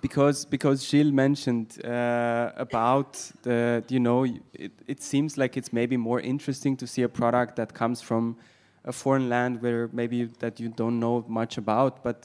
[0.00, 5.96] because because Gilles mentioned uh, about the you know it, it seems like it's maybe
[5.96, 8.36] more interesting to see a product that comes from
[8.84, 12.24] a foreign land where maybe that you don't know much about, but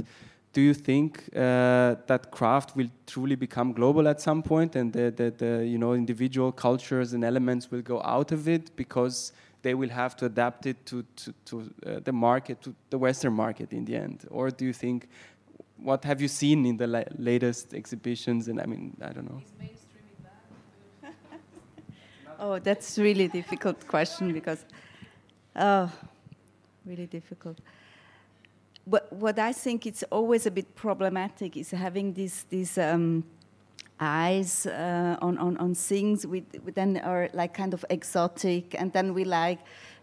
[0.52, 5.12] do you think uh, that craft will truly become global at some point and the,
[5.12, 8.76] the, the, you know individual cultures and elements will go out of it?
[8.76, 9.32] Because
[9.62, 13.34] they will have to adapt it to, to, to uh, the market to the western
[13.34, 14.26] market in the end?
[14.30, 15.08] Or do you think
[15.78, 18.48] what have you seen in the la latest exhibitions?
[18.48, 19.42] And i mean i don't know.
[22.42, 24.66] Oh that's really difficult question because
[25.56, 25.92] oh
[26.86, 27.60] really difficult.
[28.86, 33.24] What, what I think it's always a bit problematic is having these these um,
[34.00, 38.92] eyes uh, on, on on things we, we then are like kind of exotic, and
[38.94, 39.60] then we like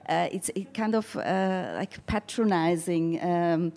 [0.09, 3.22] uh, it's it kind of uh, like patronizing.
[3.22, 3.72] Um,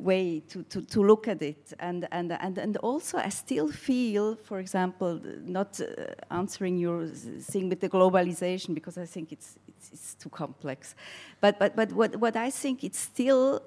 [0.00, 4.36] way to, to, to look at it and, and, and, and also I still feel
[4.36, 9.90] for example not uh, answering your thing with the globalization because I think it's, it's,
[9.92, 10.94] it's too complex
[11.40, 13.60] but, but, but what, what I think it's still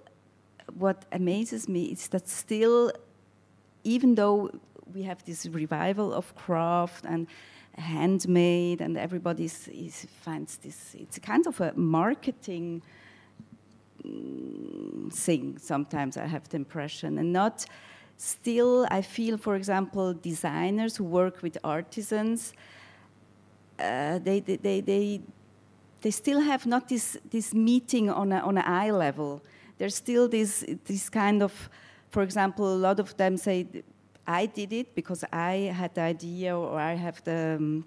[0.78, 2.92] what amazes me is that still,
[3.84, 4.52] even though
[4.94, 7.28] we have this revival of craft and
[7.78, 10.96] handmade, and everybody finds this.
[11.00, 12.82] It's a kind of a marketing
[14.06, 15.58] mm, thing.
[15.58, 17.66] Sometimes I have the impression, and not
[18.18, 18.88] still.
[18.92, 22.54] I feel, for example, designers who work with artisans.
[23.80, 25.22] Uh, they, they, they, they,
[26.02, 29.42] they still have not this, this meeting on, a, on an eye level.
[29.80, 31.70] There's still this, this kind of,
[32.12, 33.66] for example, a lot of them say,
[34.28, 37.86] I did it because I had the idea or I have the, um,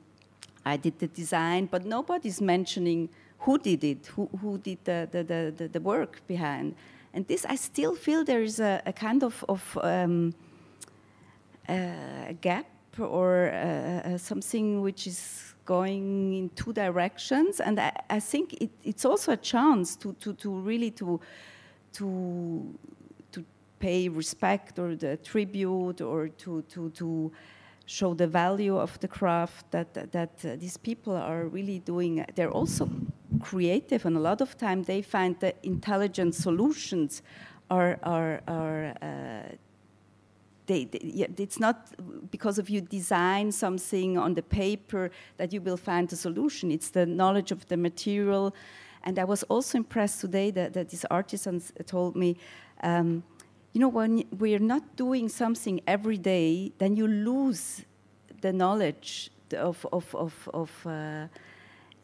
[0.65, 3.09] I did the design, but nobody's mentioning
[3.39, 5.23] who did it, who, who did the, the,
[5.57, 6.75] the, the, work behind.
[7.13, 10.35] And this, I still feel there is a, a kind of, of um,
[11.69, 12.67] a gap
[12.99, 17.61] or uh, something which is going in two directions.
[17.61, 21.21] And I, I think it, it's also a chance to, to, to really to,
[21.95, 22.79] to
[23.85, 27.31] pay respect or the tribute or to, to, to
[27.85, 32.25] show the value of the craft that, that, that uh, these people are really doing.
[32.35, 32.89] They're also
[33.43, 37.23] creative, and a lot of time they find that intelligent solutions
[37.71, 39.55] are, are, are uh,
[40.65, 41.77] they, they, it's not
[42.31, 46.71] because of you design something on the paper that you will find a solution.
[46.71, 48.55] It's the knowledge of the material.
[49.03, 52.39] And I was also impressed today that, that these artisans told me,
[52.83, 53.23] um,
[53.75, 57.83] you know, when we're not doing something every day, then you lose
[58.41, 61.27] the knowledge of, of, of, of uh,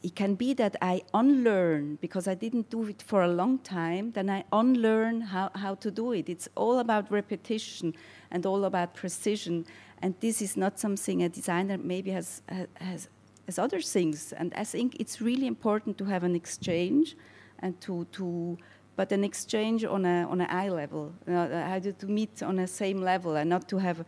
[0.02, 4.10] it can be that I unlearn because I didn't do it for a long time,
[4.12, 6.28] then I unlearn how, how to do it.
[6.28, 7.94] It's all about repetition
[8.32, 9.64] and all about precision.
[10.02, 12.42] And this is not something a designer maybe has,
[12.80, 13.08] has,
[13.46, 14.32] has other things.
[14.32, 17.16] And I think it's really important to have an exchange
[17.60, 18.58] and to, to
[19.00, 22.58] but an exchange on a on an eye level, you know, how to meet on
[22.58, 24.04] a same level and not to have uh,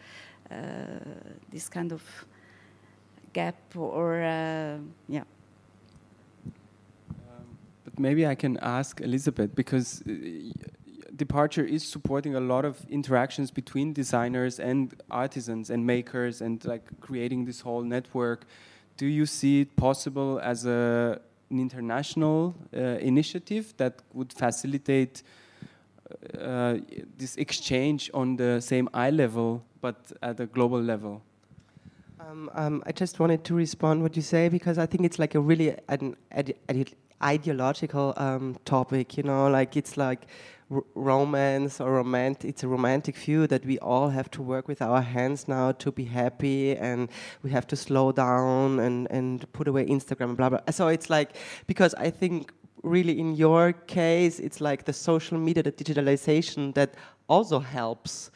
[1.50, 2.02] this kind of
[3.32, 4.76] gap or uh,
[5.08, 5.24] yeah.
[7.84, 10.12] But maybe I can ask Elisabeth because uh,
[11.16, 16.84] Departure is supporting a lot of interactions between designers and artisans and makers and like
[17.00, 18.44] creating this whole network.
[18.98, 21.20] Do you see it possible as a,
[21.52, 22.78] an international uh,
[23.10, 25.22] initiative that would facilitate
[26.38, 26.76] uh,
[27.18, 31.22] this exchange on the same eye level but at a global level?
[32.20, 35.34] Um, um, I just wanted to respond what you say because I think it's like
[35.34, 36.16] a really an,
[37.22, 39.16] ideological um, topic.
[39.16, 40.26] You know, like it's like
[40.94, 42.50] romance or romantic.
[42.50, 45.92] It's a romantic view that we all have to work with our hands now to
[45.92, 47.08] be happy, and
[47.42, 50.60] we have to slow down and and put away Instagram, and blah blah.
[50.70, 52.52] So it's like because I think
[52.82, 56.94] really in your case, it's like the social media, the digitalization that
[57.28, 58.30] also helps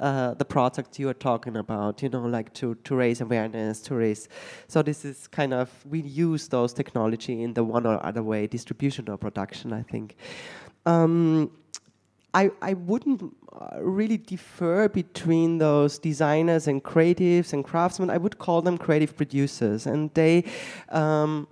[0.00, 3.94] uh, the product you are talking about, you know, like to, to raise awareness, to
[3.94, 4.28] raise.
[4.66, 8.46] So this is kind of, we use those technology in the one or other way,
[8.46, 10.16] distribution or production, I think.
[10.86, 11.50] Um,
[12.34, 13.22] I, I wouldn't
[13.52, 18.10] uh, really differ between those designers and creatives and craftsmen.
[18.10, 19.86] I would call them creative producers.
[19.86, 20.44] And they,
[20.88, 21.46] um,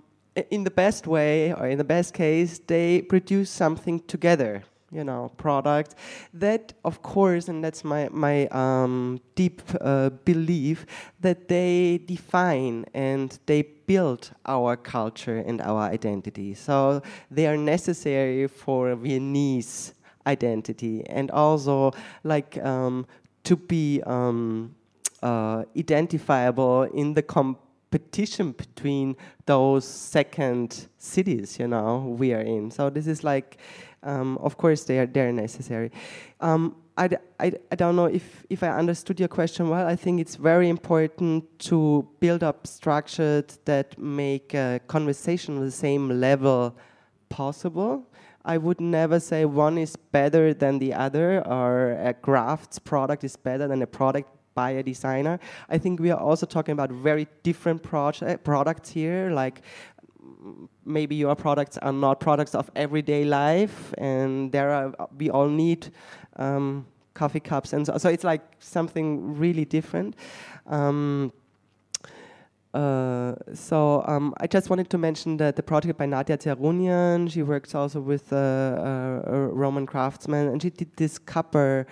[0.49, 4.63] in the best way, or in the best case, they produce something together
[4.93, 5.95] you know product
[6.33, 10.85] that of course and that's my my um, deep uh, belief
[11.21, 18.47] that they define and they build our culture and our identity so they are necessary
[18.47, 19.93] for Viennese
[20.27, 21.91] identity and also
[22.23, 23.05] like um,
[23.43, 24.75] to be um,
[25.23, 29.15] uh, identifiable in the competition between
[29.45, 33.57] those second cities you know we are in so this is like
[34.03, 35.91] um, of course, they are they're necessary.
[36.39, 37.09] Um, I,
[37.39, 39.87] I, I don't know if, if I understood your question well.
[39.87, 45.71] I think it's very important to build up structures that make a conversation on the
[45.71, 46.75] same level
[47.29, 48.05] possible.
[48.43, 53.35] I would never say one is better than the other or a crafts product is
[53.35, 55.39] better than a product by a designer.
[55.69, 59.61] I think we are also talking about very different project, products here, like
[60.85, 65.91] maybe your products are not products of everyday life, and there are we all need
[66.37, 70.15] um, coffee cups, and so, so, it's like something really different.
[70.67, 71.31] Um,
[72.73, 77.43] uh, so um, I just wanted to mention that the project by Nadia Zerunian, she
[77.43, 81.85] works also with uh, uh, Roman craftsmen, and she did this copper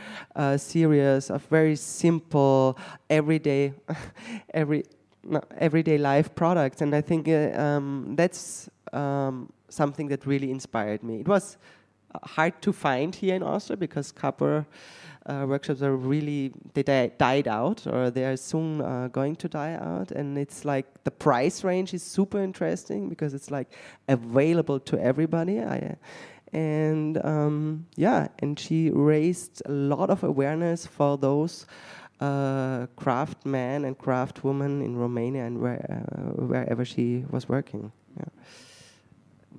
[0.58, 2.78] series of very simple,
[3.10, 3.74] everyday,
[4.54, 4.84] every
[5.58, 11.20] everyday life products, and I think uh, um, that's um, something that really inspired me.
[11.20, 11.58] It was
[12.24, 14.66] hard to find here in Austria because copper
[15.26, 19.48] uh, workshops are really they di died out or they are soon uh, going to
[19.48, 20.12] die out.
[20.12, 23.72] And it's like the price range is super interesting because it's like
[24.08, 25.62] available to everybody.
[25.62, 25.96] I,
[26.52, 31.68] and um, yeah and she raised a lot of awareness for those
[32.20, 37.92] uh, craft men and craft women in Romania and where, uh, wherever she was working.
[38.18, 38.26] Yeah.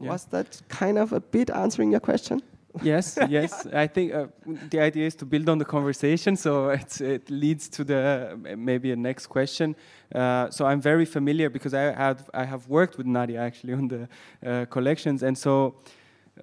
[0.00, 0.10] Yeah.
[0.10, 2.42] Was that kind of a bit answering your question?
[2.82, 3.66] yes, yes.
[3.66, 4.26] I think uh,
[4.70, 8.96] the idea is to build on the conversation, so it leads to the maybe a
[8.96, 9.76] next question.
[10.14, 13.88] Uh, so I'm very familiar because I have I have worked with Nadia actually on
[13.88, 14.08] the
[14.44, 15.74] uh, collections, and so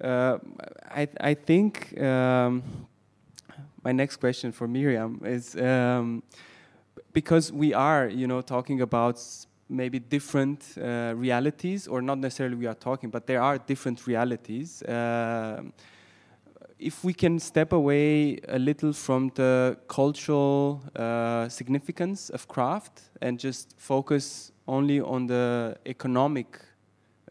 [0.00, 0.38] uh,
[0.90, 2.62] I I think um,
[3.82, 6.22] my next question for Miriam is um,
[7.12, 9.18] because we are you know talking about
[9.68, 14.82] maybe different uh, realities, or not necessarily we are talking, but there are different realities.
[14.82, 15.62] Uh,
[16.78, 23.38] if we can step away a little from the cultural uh, significance of craft and
[23.38, 26.60] just focus only on the economic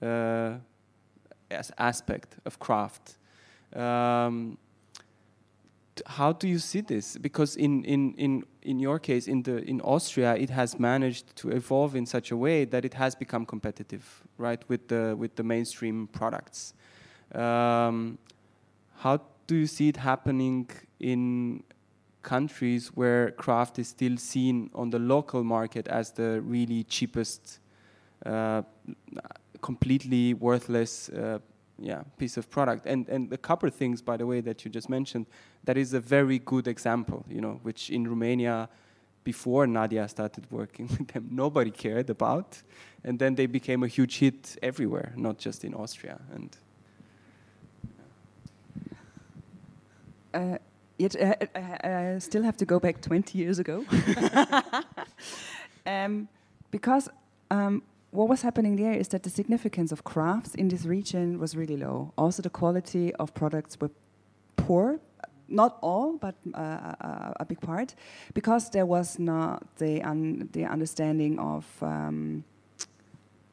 [0.01, 0.55] uh,
[1.49, 3.17] as aspect of craft.
[3.73, 4.57] Um,
[6.05, 7.17] how do you see this?
[7.17, 11.49] Because in, in, in, in your case, in, the, in Austria, it has managed to
[11.49, 15.43] evolve in such a way that it has become competitive, right, with the, with the
[15.43, 16.73] mainstream products.
[17.33, 18.17] Um,
[18.97, 20.69] how do you see it happening
[20.99, 21.63] in
[22.23, 27.59] countries where craft is still seen on the local market as the really cheapest,
[28.25, 28.61] uh,
[29.61, 31.39] completely worthless uh,
[31.79, 32.85] yeah, piece of product.
[32.85, 35.27] And, and the copper things, by the way, that you just mentioned,
[35.63, 38.69] that is a very good example, you know, which in Romania,
[39.23, 42.61] before Nadia started working with them, nobody cared about.
[43.03, 46.19] And then they became a huge hit everywhere, not just in Austria.
[46.33, 46.57] And
[50.33, 50.57] uh,
[50.97, 53.85] yet uh, I, I, still have to go back 20 years ago.
[55.85, 56.27] um,
[56.71, 57.09] because
[57.49, 61.55] um, what was happening there is that the significance of crafts in this region was
[61.55, 62.13] really low.
[62.17, 63.91] Also, the quality of products were
[64.55, 64.99] poor.
[65.49, 67.95] Not all, but uh, a, a, big part,
[68.33, 72.43] because there was not the un the understanding of um,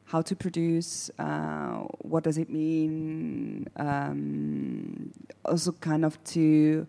[0.03, 5.11] how to produce, uh, what does it mean, um,
[5.45, 6.85] also kind of to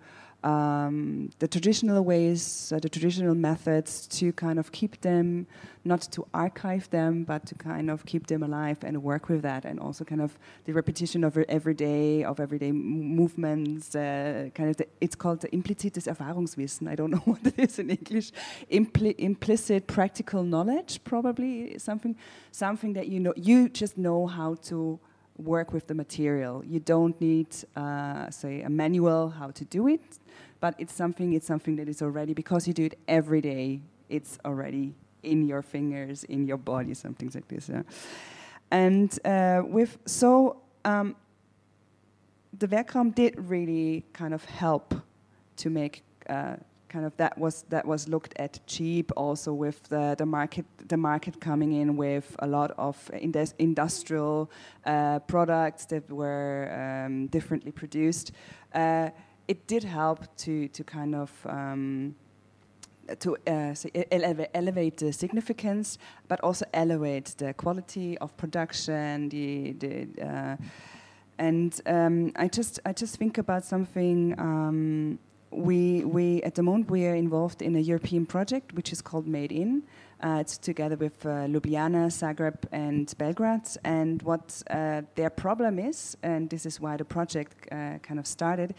[0.47, 5.49] um, the traditional ways, uh, the traditional methods to kind of keep them,
[5.84, 9.64] not to archive them, but to kind of keep them alive and work with that,
[9.64, 13.97] and also kind of the repetition of everyday of everyday movements.
[13.97, 16.88] Uh, kind of, the, it's called the implizites Erfahrungswissen.
[16.88, 18.30] I don't know what it is in English.
[18.70, 22.14] Impli implicit practical knowledge, probably something,
[22.53, 23.34] something that you know.
[23.36, 25.01] You just know how to
[25.38, 26.64] work with the material.
[26.64, 30.18] You don't need, uh, say, a manual how to do it
[30.61, 34.39] but it's something it's something that is already because you do it every day it's
[34.45, 37.83] already in your fingers in your body something like this yeah?
[38.71, 41.17] and uh, with so um,
[42.59, 44.95] the Werkraum did really kind of help
[45.57, 46.57] to make uh,
[46.89, 50.97] kind of that was that was looked at cheap also with the, the market the
[50.97, 53.11] market coming in with a lot of
[53.59, 54.51] industrial
[54.85, 58.33] uh, products that were um, differently produced
[58.75, 59.11] uh,
[59.49, 62.14] it did help to to kind of um,
[63.20, 63.74] to uh,
[64.11, 69.28] elevate, elevate, the significance, but also elevate the quality of production.
[69.28, 70.57] The, the uh,
[71.38, 74.38] and um, I just I just think about something.
[74.38, 75.18] Um,
[75.51, 79.26] we we at the moment we are involved in a European project which is called
[79.26, 79.82] Made In,
[80.23, 83.69] uh, it's together with uh, Ljubljana, Zagreb, and Belgrade.
[83.85, 88.27] And what uh, their problem is, and this is why the project uh, kind of
[88.27, 88.75] started,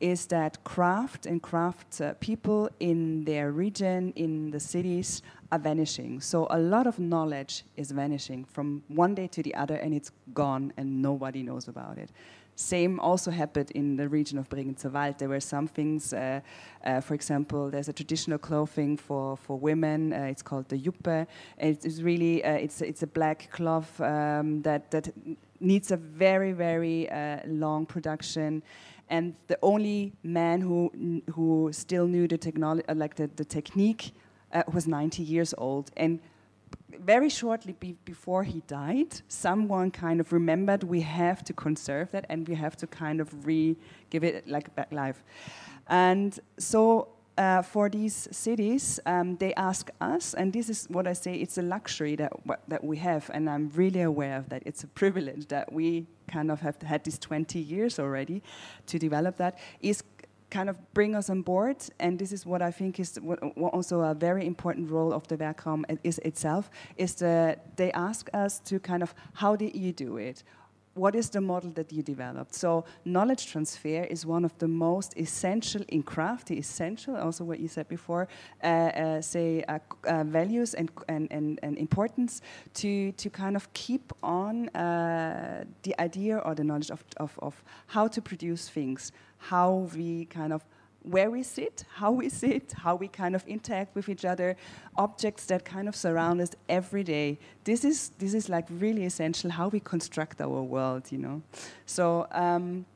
[0.00, 6.20] is that craft and craft uh, people in their region, in the cities, are vanishing.
[6.20, 10.10] So a lot of knowledge is vanishing from one day to the other, and it's
[10.34, 12.10] gone, and nobody knows about it.
[12.54, 15.18] Same also happened in the region of Bregenzerwald.
[15.18, 16.40] There were some things, uh,
[16.84, 20.12] uh, for example, there's a traditional clothing for, for women.
[20.12, 21.26] Uh, it's called the Juppe.
[21.58, 25.08] It's really uh, it's it's a black cloth um, that that
[25.60, 28.62] needs a very very uh, long production.
[29.08, 30.90] And the only man who
[31.34, 34.12] who still knew the technology, uh, like the, the technique,
[34.70, 35.90] was 90 years old.
[35.96, 36.20] And
[37.04, 42.26] very shortly be before he died, someone kind of remembered we have to conserve that
[42.28, 43.76] and we have to kind of re
[44.10, 45.22] give it like back life.
[45.88, 47.08] And so
[47.38, 51.58] uh, for these cities, um, they ask us, and this is what I say, it's
[51.58, 52.32] a luxury that,
[52.68, 54.62] that we have, and I'm really aware of that.
[54.66, 58.42] It's a privilege that we kind of have had these 20 years already
[58.86, 60.02] to develop that, is
[60.52, 61.78] kind of bring us on board.
[61.98, 63.18] And this is what I think is
[63.56, 68.60] also a very important role of the Werkraum is itself, is that they ask us
[68.68, 70.44] to kind of, how did you do it?
[70.94, 72.54] What is the model that you developed?
[72.54, 77.68] So knowledge transfer is one of the most essential in craft, essential, also what you
[77.68, 78.28] said before,
[78.62, 82.42] uh, uh, say uh, uh values and, and, and, and, importance
[82.74, 87.64] to, to kind of keep on uh, the idea or the knowledge of, of, of
[87.86, 90.62] how to produce things, how we kind of
[91.02, 94.56] where we sit, how we sit, how we kind of interact with each other,
[94.96, 97.38] objects that kind of surround us every day.
[97.64, 101.42] This is this is like really essential how we construct our world, you know.
[101.86, 102.26] So.
[102.30, 102.86] Um,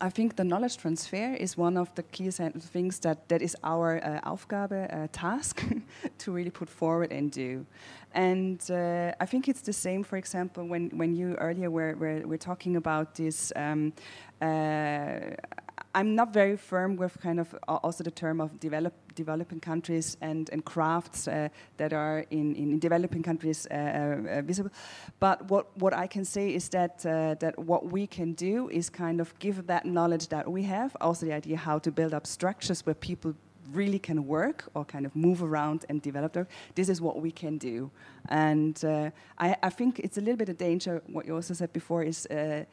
[0.00, 4.00] I think the knowledge transfer is one of the key things that, that is our
[4.02, 5.62] uh, Aufgabe, uh, task,
[6.18, 7.64] to really put forward and do.
[8.12, 12.20] And uh, I think it's the same, for example, when, when you earlier were, were,
[12.26, 13.92] were talking about this um,
[14.40, 15.36] uh,
[15.94, 20.48] I'm not very firm with kind of also the term of develop, developing countries and,
[20.50, 24.70] and crafts uh, that are in, in developing countries uh, uh, visible.
[25.20, 28.88] But what, what I can say is that, uh, that what we can do is
[28.88, 32.26] kind of give that knowledge that we have, also the idea how to build up
[32.26, 33.34] structures where people
[33.72, 36.36] really can work or kind of move around and develop.
[36.74, 37.90] This is what we can do.
[38.28, 41.72] And uh, I, I, think it's a little bit of danger, what you also said
[41.72, 42.64] before, is uh,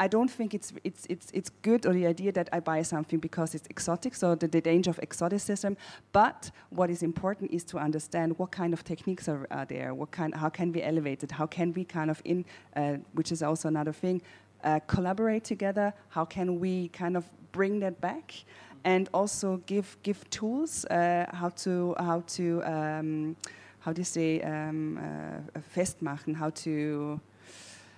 [0.00, 3.18] I don't think it's, it's, it's, it's good or the idea that I buy something
[3.18, 5.76] because it's exotic, so the, the danger of exoticism.
[6.12, 10.10] But what is important is to understand what kind of techniques are, are there, what
[10.10, 12.44] kind, how can we elevate it, how can we kind of, in,
[12.76, 14.22] uh, which is also another thing,
[14.62, 18.44] uh, collaborate together, how can we kind of bring that back,
[18.84, 23.36] and also give, give tools uh, how to, how to um,
[23.84, 27.20] how do you say, um, uh, festmachen, how to,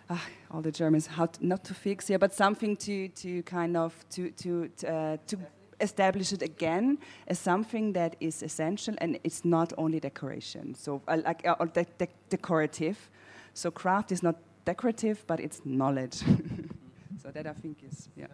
[0.09, 0.18] uh,
[0.50, 3.92] all the Germans, how to, not to fix here, but something to, to kind of
[4.11, 5.36] to, to, uh, to
[5.80, 10.74] establish it again as something that is essential and it's not only decoration.
[10.74, 13.11] So uh, like uh, de de decorative.
[13.54, 16.16] So craft is not decorative, but it's knowledge.
[17.22, 18.26] so that I think is yeah.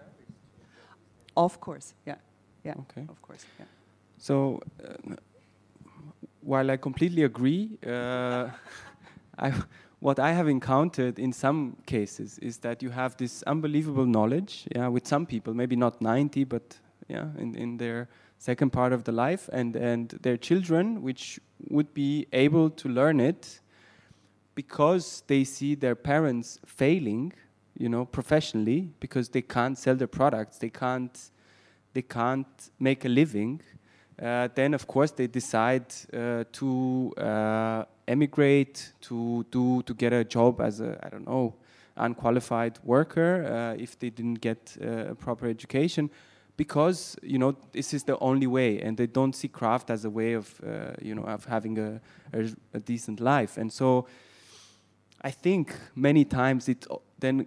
[1.36, 2.16] Of course, yeah,
[2.64, 2.74] yeah.
[2.80, 3.06] Okay.
[3.08, 3.66] Of course, yeah.
[4.18, 5.14] So uh,
[6.42, 8.50] while I completely agree, uh,
[9.38, 9.52] I
[10.02, 14.88] what I have encountered in some cases is that you have this unbelievable knowledge, yeah,
[14.88, 16.76] with some people, maybe not 90, but
[17.06, 21.38] yeah, in, in their second part of the life, and, and their children, which
[21.70, 23.60] would be able to learn it
[24.56, 27.32] because they see their parents failing,
[27.78, 31.30] you know, professionally, because they can't sell their products, they can't,
[31.94, 33.60] they can't make a living.
[34.22, 40.24] Uh, then, of course, they decide uh, to uh, emigrate to do to get a
[40.24, 41.54] job as a I don't know
[41.96, 46.10] unqualified worker uh, if they didn't get uh, a proper education.
[46.56, 50.10] Because you know this is the only way and they don't see craft as a
[50.10, 52.00] way of uh, you know of having a,
[52.32, 53.56] a, a, decent life.
[53.56, 54.06] And so
[55.22, 56.86] I think many times it
[57.18, 57.46] then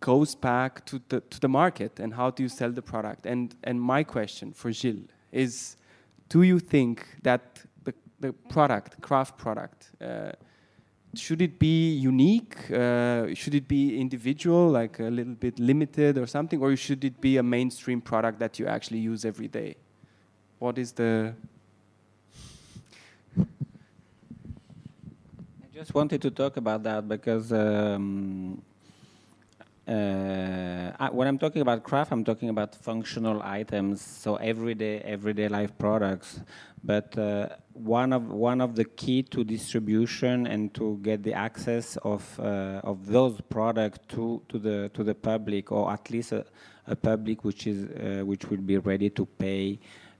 [0.00, 3.24] goes back to the to the market and how do you sell the product?
[3.24, 5.76] And and my question for Gilles is
[6.30, 10.32] do you think that the the product, craft product, uh,
[11.14, 12.70] should it be unique?
[12.70, 17.20] Uh, should it be individual, like a little bit limited or something, or should it
[17.20, 19.74] be a mainstream product that you actually use every day?
[20.58, 21.34] What is the
[23.36, 23.44] I
[25.74, 28.62] just wanted to talk about that because um,
[29.90, 35.76] uh, when I'm talking about craft, I'm talking about functional items, so everyday everyday life
[35.78, 36.40] products.
[36.84, 41.96] But uh, one of one of the key to distribution and to get the access
[41.98, 46.46] of uh, of those products to to the to the public, or at least a,
[46.86, 49.78] a public which is uh, which will be ready to pay.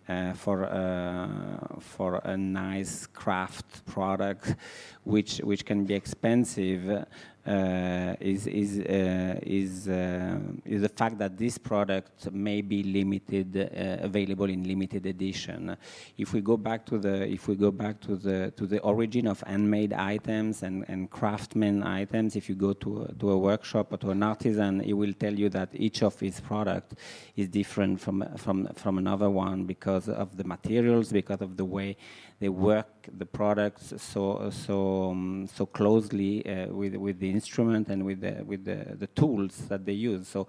[0.08, 4.56] Uh, for uh, for a nice craft product,
[5.04, 7.06] which which can be expensive,
[7.46, 13.56] uh, is is uh, is uh, is the fact that this product may be limited,
[13.56, 15.74] uh, available in limited edition.
[16.18, 19.26] If we go back to the if we go back to the to the origin
[19.26, 23.92] of handmade items and and craftsman items, if you go to a, to a workshop
[23.92, 26.94] or to an artisan, he will tell you that each of his product
[27.36, 31.96] is different from from from another one because of the materials, because of the way
[32.40, 38.04] they work the products so so um, so closely uh, with with the instrument and
[38.04, 40.26] with the with the, the tools that they use.
[40.26, 40.48] So.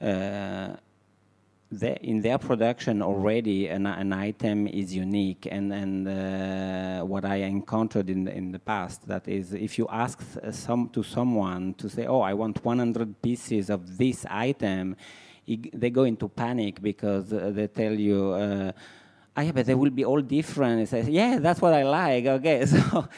[0.00, 0.76] Uh,
[2.02, 8.10] in their production already an, an, item is unique and, and uh, what I encountered
[8.10, 12.06] in the, in the past that is if you ask some to someone to say
[12.06, 14.96] oh I want 100 pieces of this item
[15.46, 18.30] they go into panic because uh, they tell you.
[18.30, 18.72] Uh,
[19.36, 20.88] oh, yeah, but they will be all different.
[20.88, 22.26] Says, yeah, that's what I like.
[22.26, 23.08] Okay, so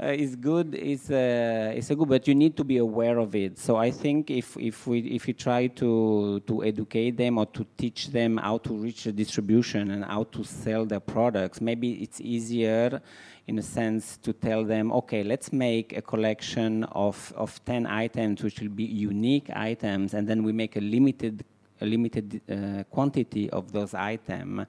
[0.00, 0.74] uh, it's good.
[0.74, 3.58] It's uh, it's a good, but you need to be aware of it.
[3.58, 7.66] So I think if if we if we try to to educate them or to
[7.76, 12.20] teach them how to reach the distribution and how to sell their products, maybe it's
[12.20, 13.00] easier
[13.48, 18.42] in a sense to tell them, okay, let's make a collection of, of 10 items
[18.42, 21.44] which will be unique items, and then we make a limited,
[21.80, 24.66] a limited uh, quantity of those items.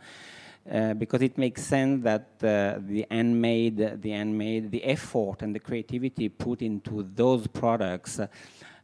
[0.71, 5.59] Uh, because it makes sense that uh, the handmade, the handmade, the effort and the
[5.59, 8.27] creativity put into those products uh,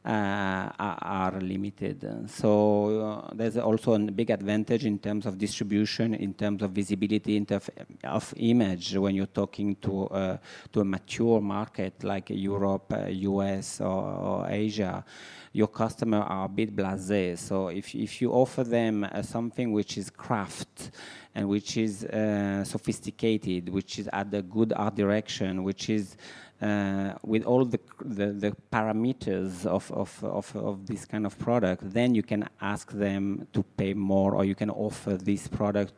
[0.05, 2.29] are limited.
[2.29, 7.35] So uh, there's also a big advantage in terms of distribution, in terms of visibility,
[7.35, 7.69] in terms
[8.03, 10.37] of image when you're talking to uh,
[10.71, 15.03] to a mature market like Europe, US, or, or Asia
[15.51, 17.37] your customers are a bit blasé.
[17.37, 20.91] So if, if you offer them uh, something which is craft
[21.33, 26.17] and which is uh, sophisticated, which is at a good art direction, which is
[26.61, 31.81] uh, with all the, the, the, parameters of, of, of, of, this kind of product,
[31.93, 35.93] then you can ask them to pay more or you can offer this product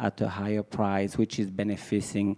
[0.00, 2.36] at a higher price, which is benefiting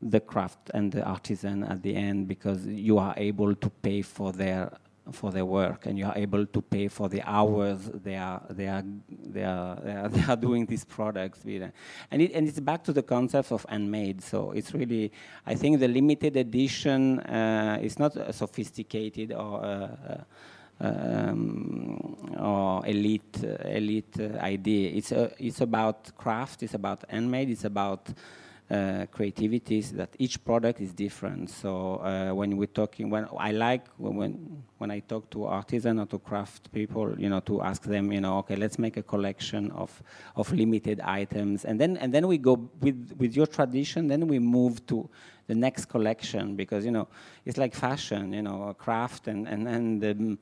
[0.00, 4.32] the craft and the artisan at the end because you are able to pay for
[4.32, 4.70] their
[5.12, 8.66] for their work and you are able to pay for the hours they are they
[8.66, 11.62] are they are they are, they are doing these products with
[12.10, 14.22] and it, and it's back to the concept of handmade.
[14.22, 15.12] So it's really
[15.46, 20.24] i think the limited edition uh, is not a sophisticated or uh, uh
[20.80, 24.90] um, or elite elite idea.
[24.90, 28.12] It's a, it's about craft it's about handmade it's about uh,
[29.10, 31.48] creativities that each product is different.
[31.48, 36.06] So uh, when we're talking, when I like when when I talk to artisan or
[36.06, 39.70] to craft people, you know, to ask them, you know, okay, let's make a collection
[39.70, 40.02] of
[40.36, 44.06] of limited items, and then and then we go with with your tradition.
[44.06, 45.08] Then we move to
[45.46, 47.08] the next collection because you know
[47.46, 50.04] it's like fashion, you know, craft and and and.
[50.04, 50.38] Um,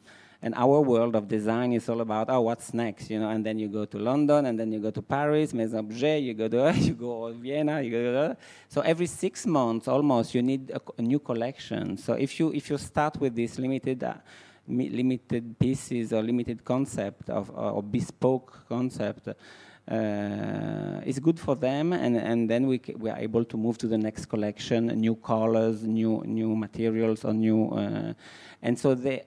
[0.47, 3.31] and our world of design is all about, oh, what's next, you know?
[3.31, 6.35] And then you go to London, and then you go to Paris, Maison Objet, you
[6.35, 8.37] go to you go Vienna, you go to.
[8.69, 11.97] So every six months, almost, you need a, a new collection.
[11.97, 14.05] So if you if you start with this limited.
[14.05, 14.15] Uh,
[14.69, 22.17] limited pieces or limited concept of or bespoke concept, uh, it's good for them, and,
[22.17, 26.21] and then we, we are able to move to the next collection, new colors, new
[26.27, 28.13] new materials, or new, uh,
[28.61, 29.23] and so they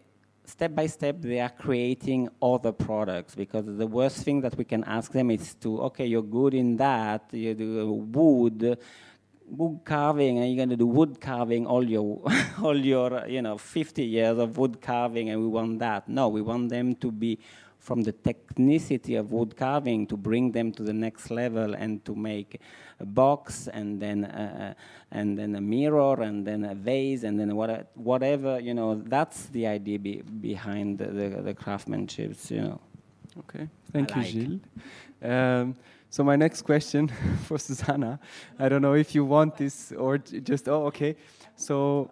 [0.49, 4.83] step by step they are creating other products because the worst thing that we can
[4.85, 8.77] ask them is to okay you're good in that you do wood
[9.49, 12.21] wood carving and you're going to do wood carving all your
[12.61, 16.07] all your you know 50 years of wood carving and we want that.
[16.07, 17.39] No we want them to be
[17.79, 22.13] from the technicity of wood carving to bring them to the next level and to
[22.13, 22.61] make
[22.99, 24.73] a box and then uh,
[25.11, 29.45] and then a mirror and then a vase and then what, whatever you know that's
[29.47, 32.81] the idea be behind the, the, the craftsmanships you know.
[33.39, 33.67] Okay.
[33.93, 34.61] Thank I you like.
[35.21, 35.31] Gilles.
[35.31, 35.75] um,
[36.09, 37.07] so my next question
[37.45, 38.19] for Susanna
[38.59, 41.15] I don't know if you want this or just oh okay.
[41.55, 42.11] So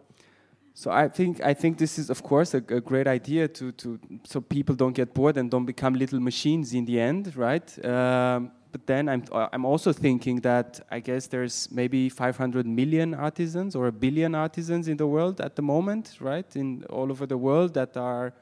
[0.80, 4.00] so I think I think this is of course a, a, great idea to to
[4.24, 7.68] so people don't get bored and don't become little machines in the end, right?
[7.84, 9.24] Um, but then I'm
[9.54, 14.88] I'm also thinking that I guess there's maybe 500 million artisans or a billion artisans
[14.88, 16.56] in the world at the moment, right?
[16.56, 18.36] In all over the world that are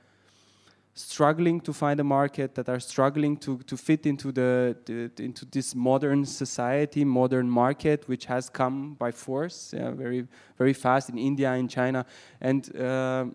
[0.96, 4.76] struggling to find a market, that are struggling to, to fit into the,
[5.20, 10.26] into this modern society, modern market, which has come by force, yeah, very
[10.58, 12.06] very fast in India, in China,
[12.40, 13.26] and uh,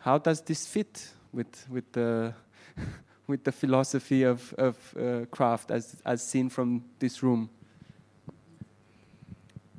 [0.00, 2.32] how does this fit with with the
[3.26, 7.50] with the philosophy of of uh, craft as as seen from this room?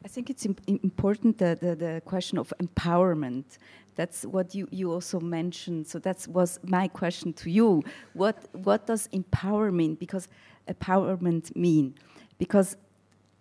[0.05, 3.57] I think it's imp important the, the, the question of empowerment
[3.97, 5.87] that's what you, you also mentioned.
[5.87, 7.83] So that was my question to you.
[8.13, 10.29] What what does empowerment because
[10.67, 11.95] empowerment mean?
[12.37, 12.77] Because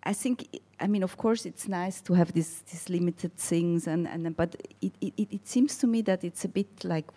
[0.02, 0.48] I think
[0.80, 4.56] I mean of course it's nice to have these these limited things and, and but
[4.80, 7.08] it, it, it seems to me that it's a bit like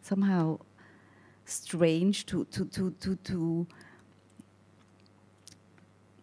[0.00, 0.58] somehow
[1.44, 3.66] strange to to to to, to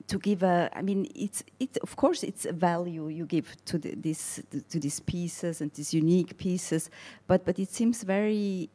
[0.08, 3.78] to give a i mean it's it of course it's a value you give to
[3.78, 6.90] the, this to these pieces and these unique pieces
[7.28, 8.70] but but it seems very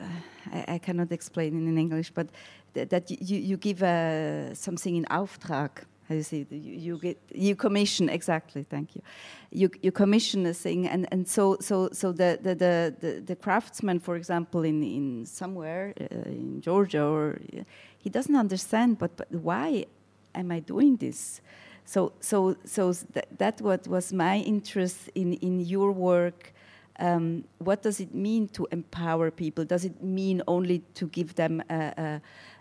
[0.00, 0.04] uh,
[0.52, 2.28] I, I, cannot explain in english but
[2.74, 5.70] th that you, you give a, something in auftrag
[6.08, 9.02] how you say you, you get you commission exactly thank you.
[9.50, 13.36] You you commission a thing and and so so so the the the, the, the
[13.36, 17.62] craftsman for example in in somewhere uh, in Georgia or uh,
[17.98, 19.86] he doesn't understand but, but why
[20.34, 21.40] am I doing this
[21.84, 26.52] so so so that, that what was my interest in in your work
[27.00, 31.62] um, what does it mean to empower people does it mean only to give them
[31.68, 32.20] a,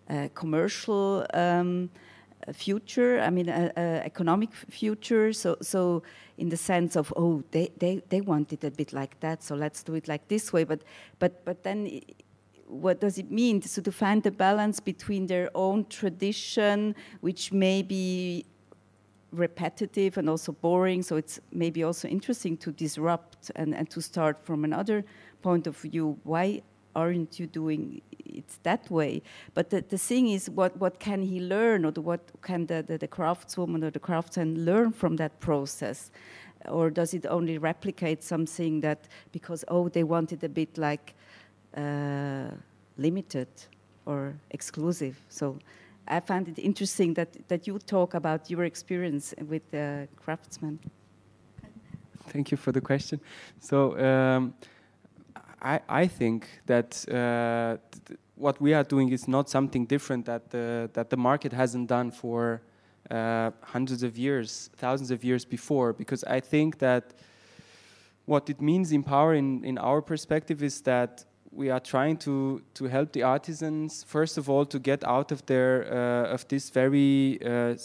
[0.09, 1.89] a, a commercial um,
[2.51, 5.31] future, I mean, a, a economic future.
[5.31, 6.03] So, so
[6.37, 9.55] in the sense of, oh, they, they, they want it a bit like that, so
[9.55, 10.63] let's do it like this way.
[10.63, 10.81] But,
[11.19, 12.01] but, but then
[12.73, 13.61] what does it mean?
[13.61, 18.45] So to find the balance between their own tradition, which may be
[19.31, 24.43] repetitive and also boring, so it's maybe also interesting to disrupt and, and to start
[24.43, 25.03] from another
[25.41, 26.19] point of view.
[26.23, 26.61] Why
[26.95, 29.21] aren't you doing it that way?
[29.53, 32.83] But the, the thing is, what, what can he learn, or the, what can the,
[32.83, 36.11] the, the craftswoman or the craftsman learn from that process?
[36.67, 41.15] Or does it only replicate something that, because, oh, they want it a bit like
[42.97, 43.47] limited
[44.05, 45.15] or exclusive?
[45.29, 45.57] So
[46.07, 50.79] I find it interesting that, that you talk about your experience with the craftsmen.
[52.29, 53.19] Thank you for the question.
[53.59, 54.53] So, um,
[55.61, 57.77] I, I think that uh,
[58.35, 62.11] what we are doing is not something different that the, that the market hasn't done
[62.11, 62.61] for
[63.09, 67.13] uh, hundreds of years, thousands of years before, because I think that
[68.25, 71.23] what it means in power in, in our perspective is that
[71.55, 75.45] we are trying to, to help the artisans first of all to get out of
[75.45, 77.75] their uh, of this very uh,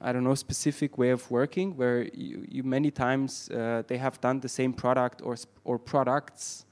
[0.00, 4.20] I don't know specific way of working where you, you many times uh, they have
[4.20, 6.66] done the same product or or products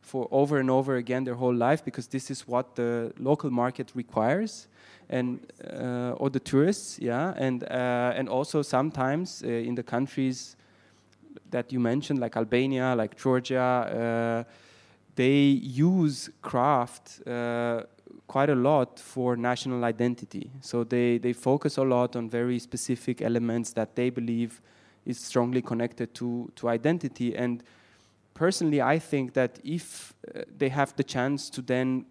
[0.00, 3.90] for over and over again their whole life because this is what the local market
[3.94, 4.68] requires
[5.10, 5.40] and
[5.72, 7.34] uh, or the tourists yeah?
[7.36, 10.56] And uh, and also sometimes uh, in the countries
[11.50, 14.46] that you mentioned like Albania like Georgia
[15.18, 15.40] they
[15.90, 17.82] use craft uh,
[18.28, 20.50] quite a lot for national identity.
[20.60, 24.60] So they they focus a lot on very specific elements that they believe
[25.04, 27.36] is strongly connected to to identity.
[27.36, 27.64] And
[28.34, 32.06] personally, I think that if uh, they have the chance to then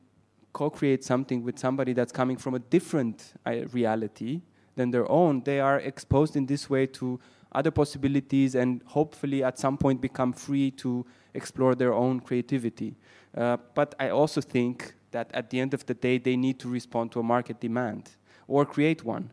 [0.52, 4.42] co-create something with somebody that's coming from a different uh, reality
[4.76, 7.20] than their own, they are exposed in this way to
[7.52, 12.96] other possibilities and hopefully at some point become free to explore their own creativity.
[13.36, 16.70] Uh, but I also think that at the end of the day, they need to
[16.70, 18.10] respond to a market demand
[18.48, 19.32] or create one.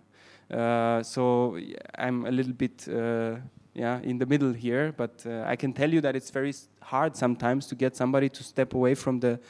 [0.51, 1.59] Uh, so
[1.97, 3.37] I'm a little bit uh,
[3.75, 7.17] yeah, in the middle here, but uh, I can tell you that it's very hard
[7.17, 9.41] sometimes to get somebody to step away from the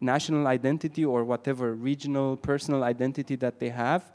[0.00, 4.12] national identity or whatever regional personal identity that they have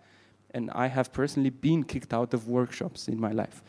[0.55, 3.61] and I have personally been kicked out of workshops in my life.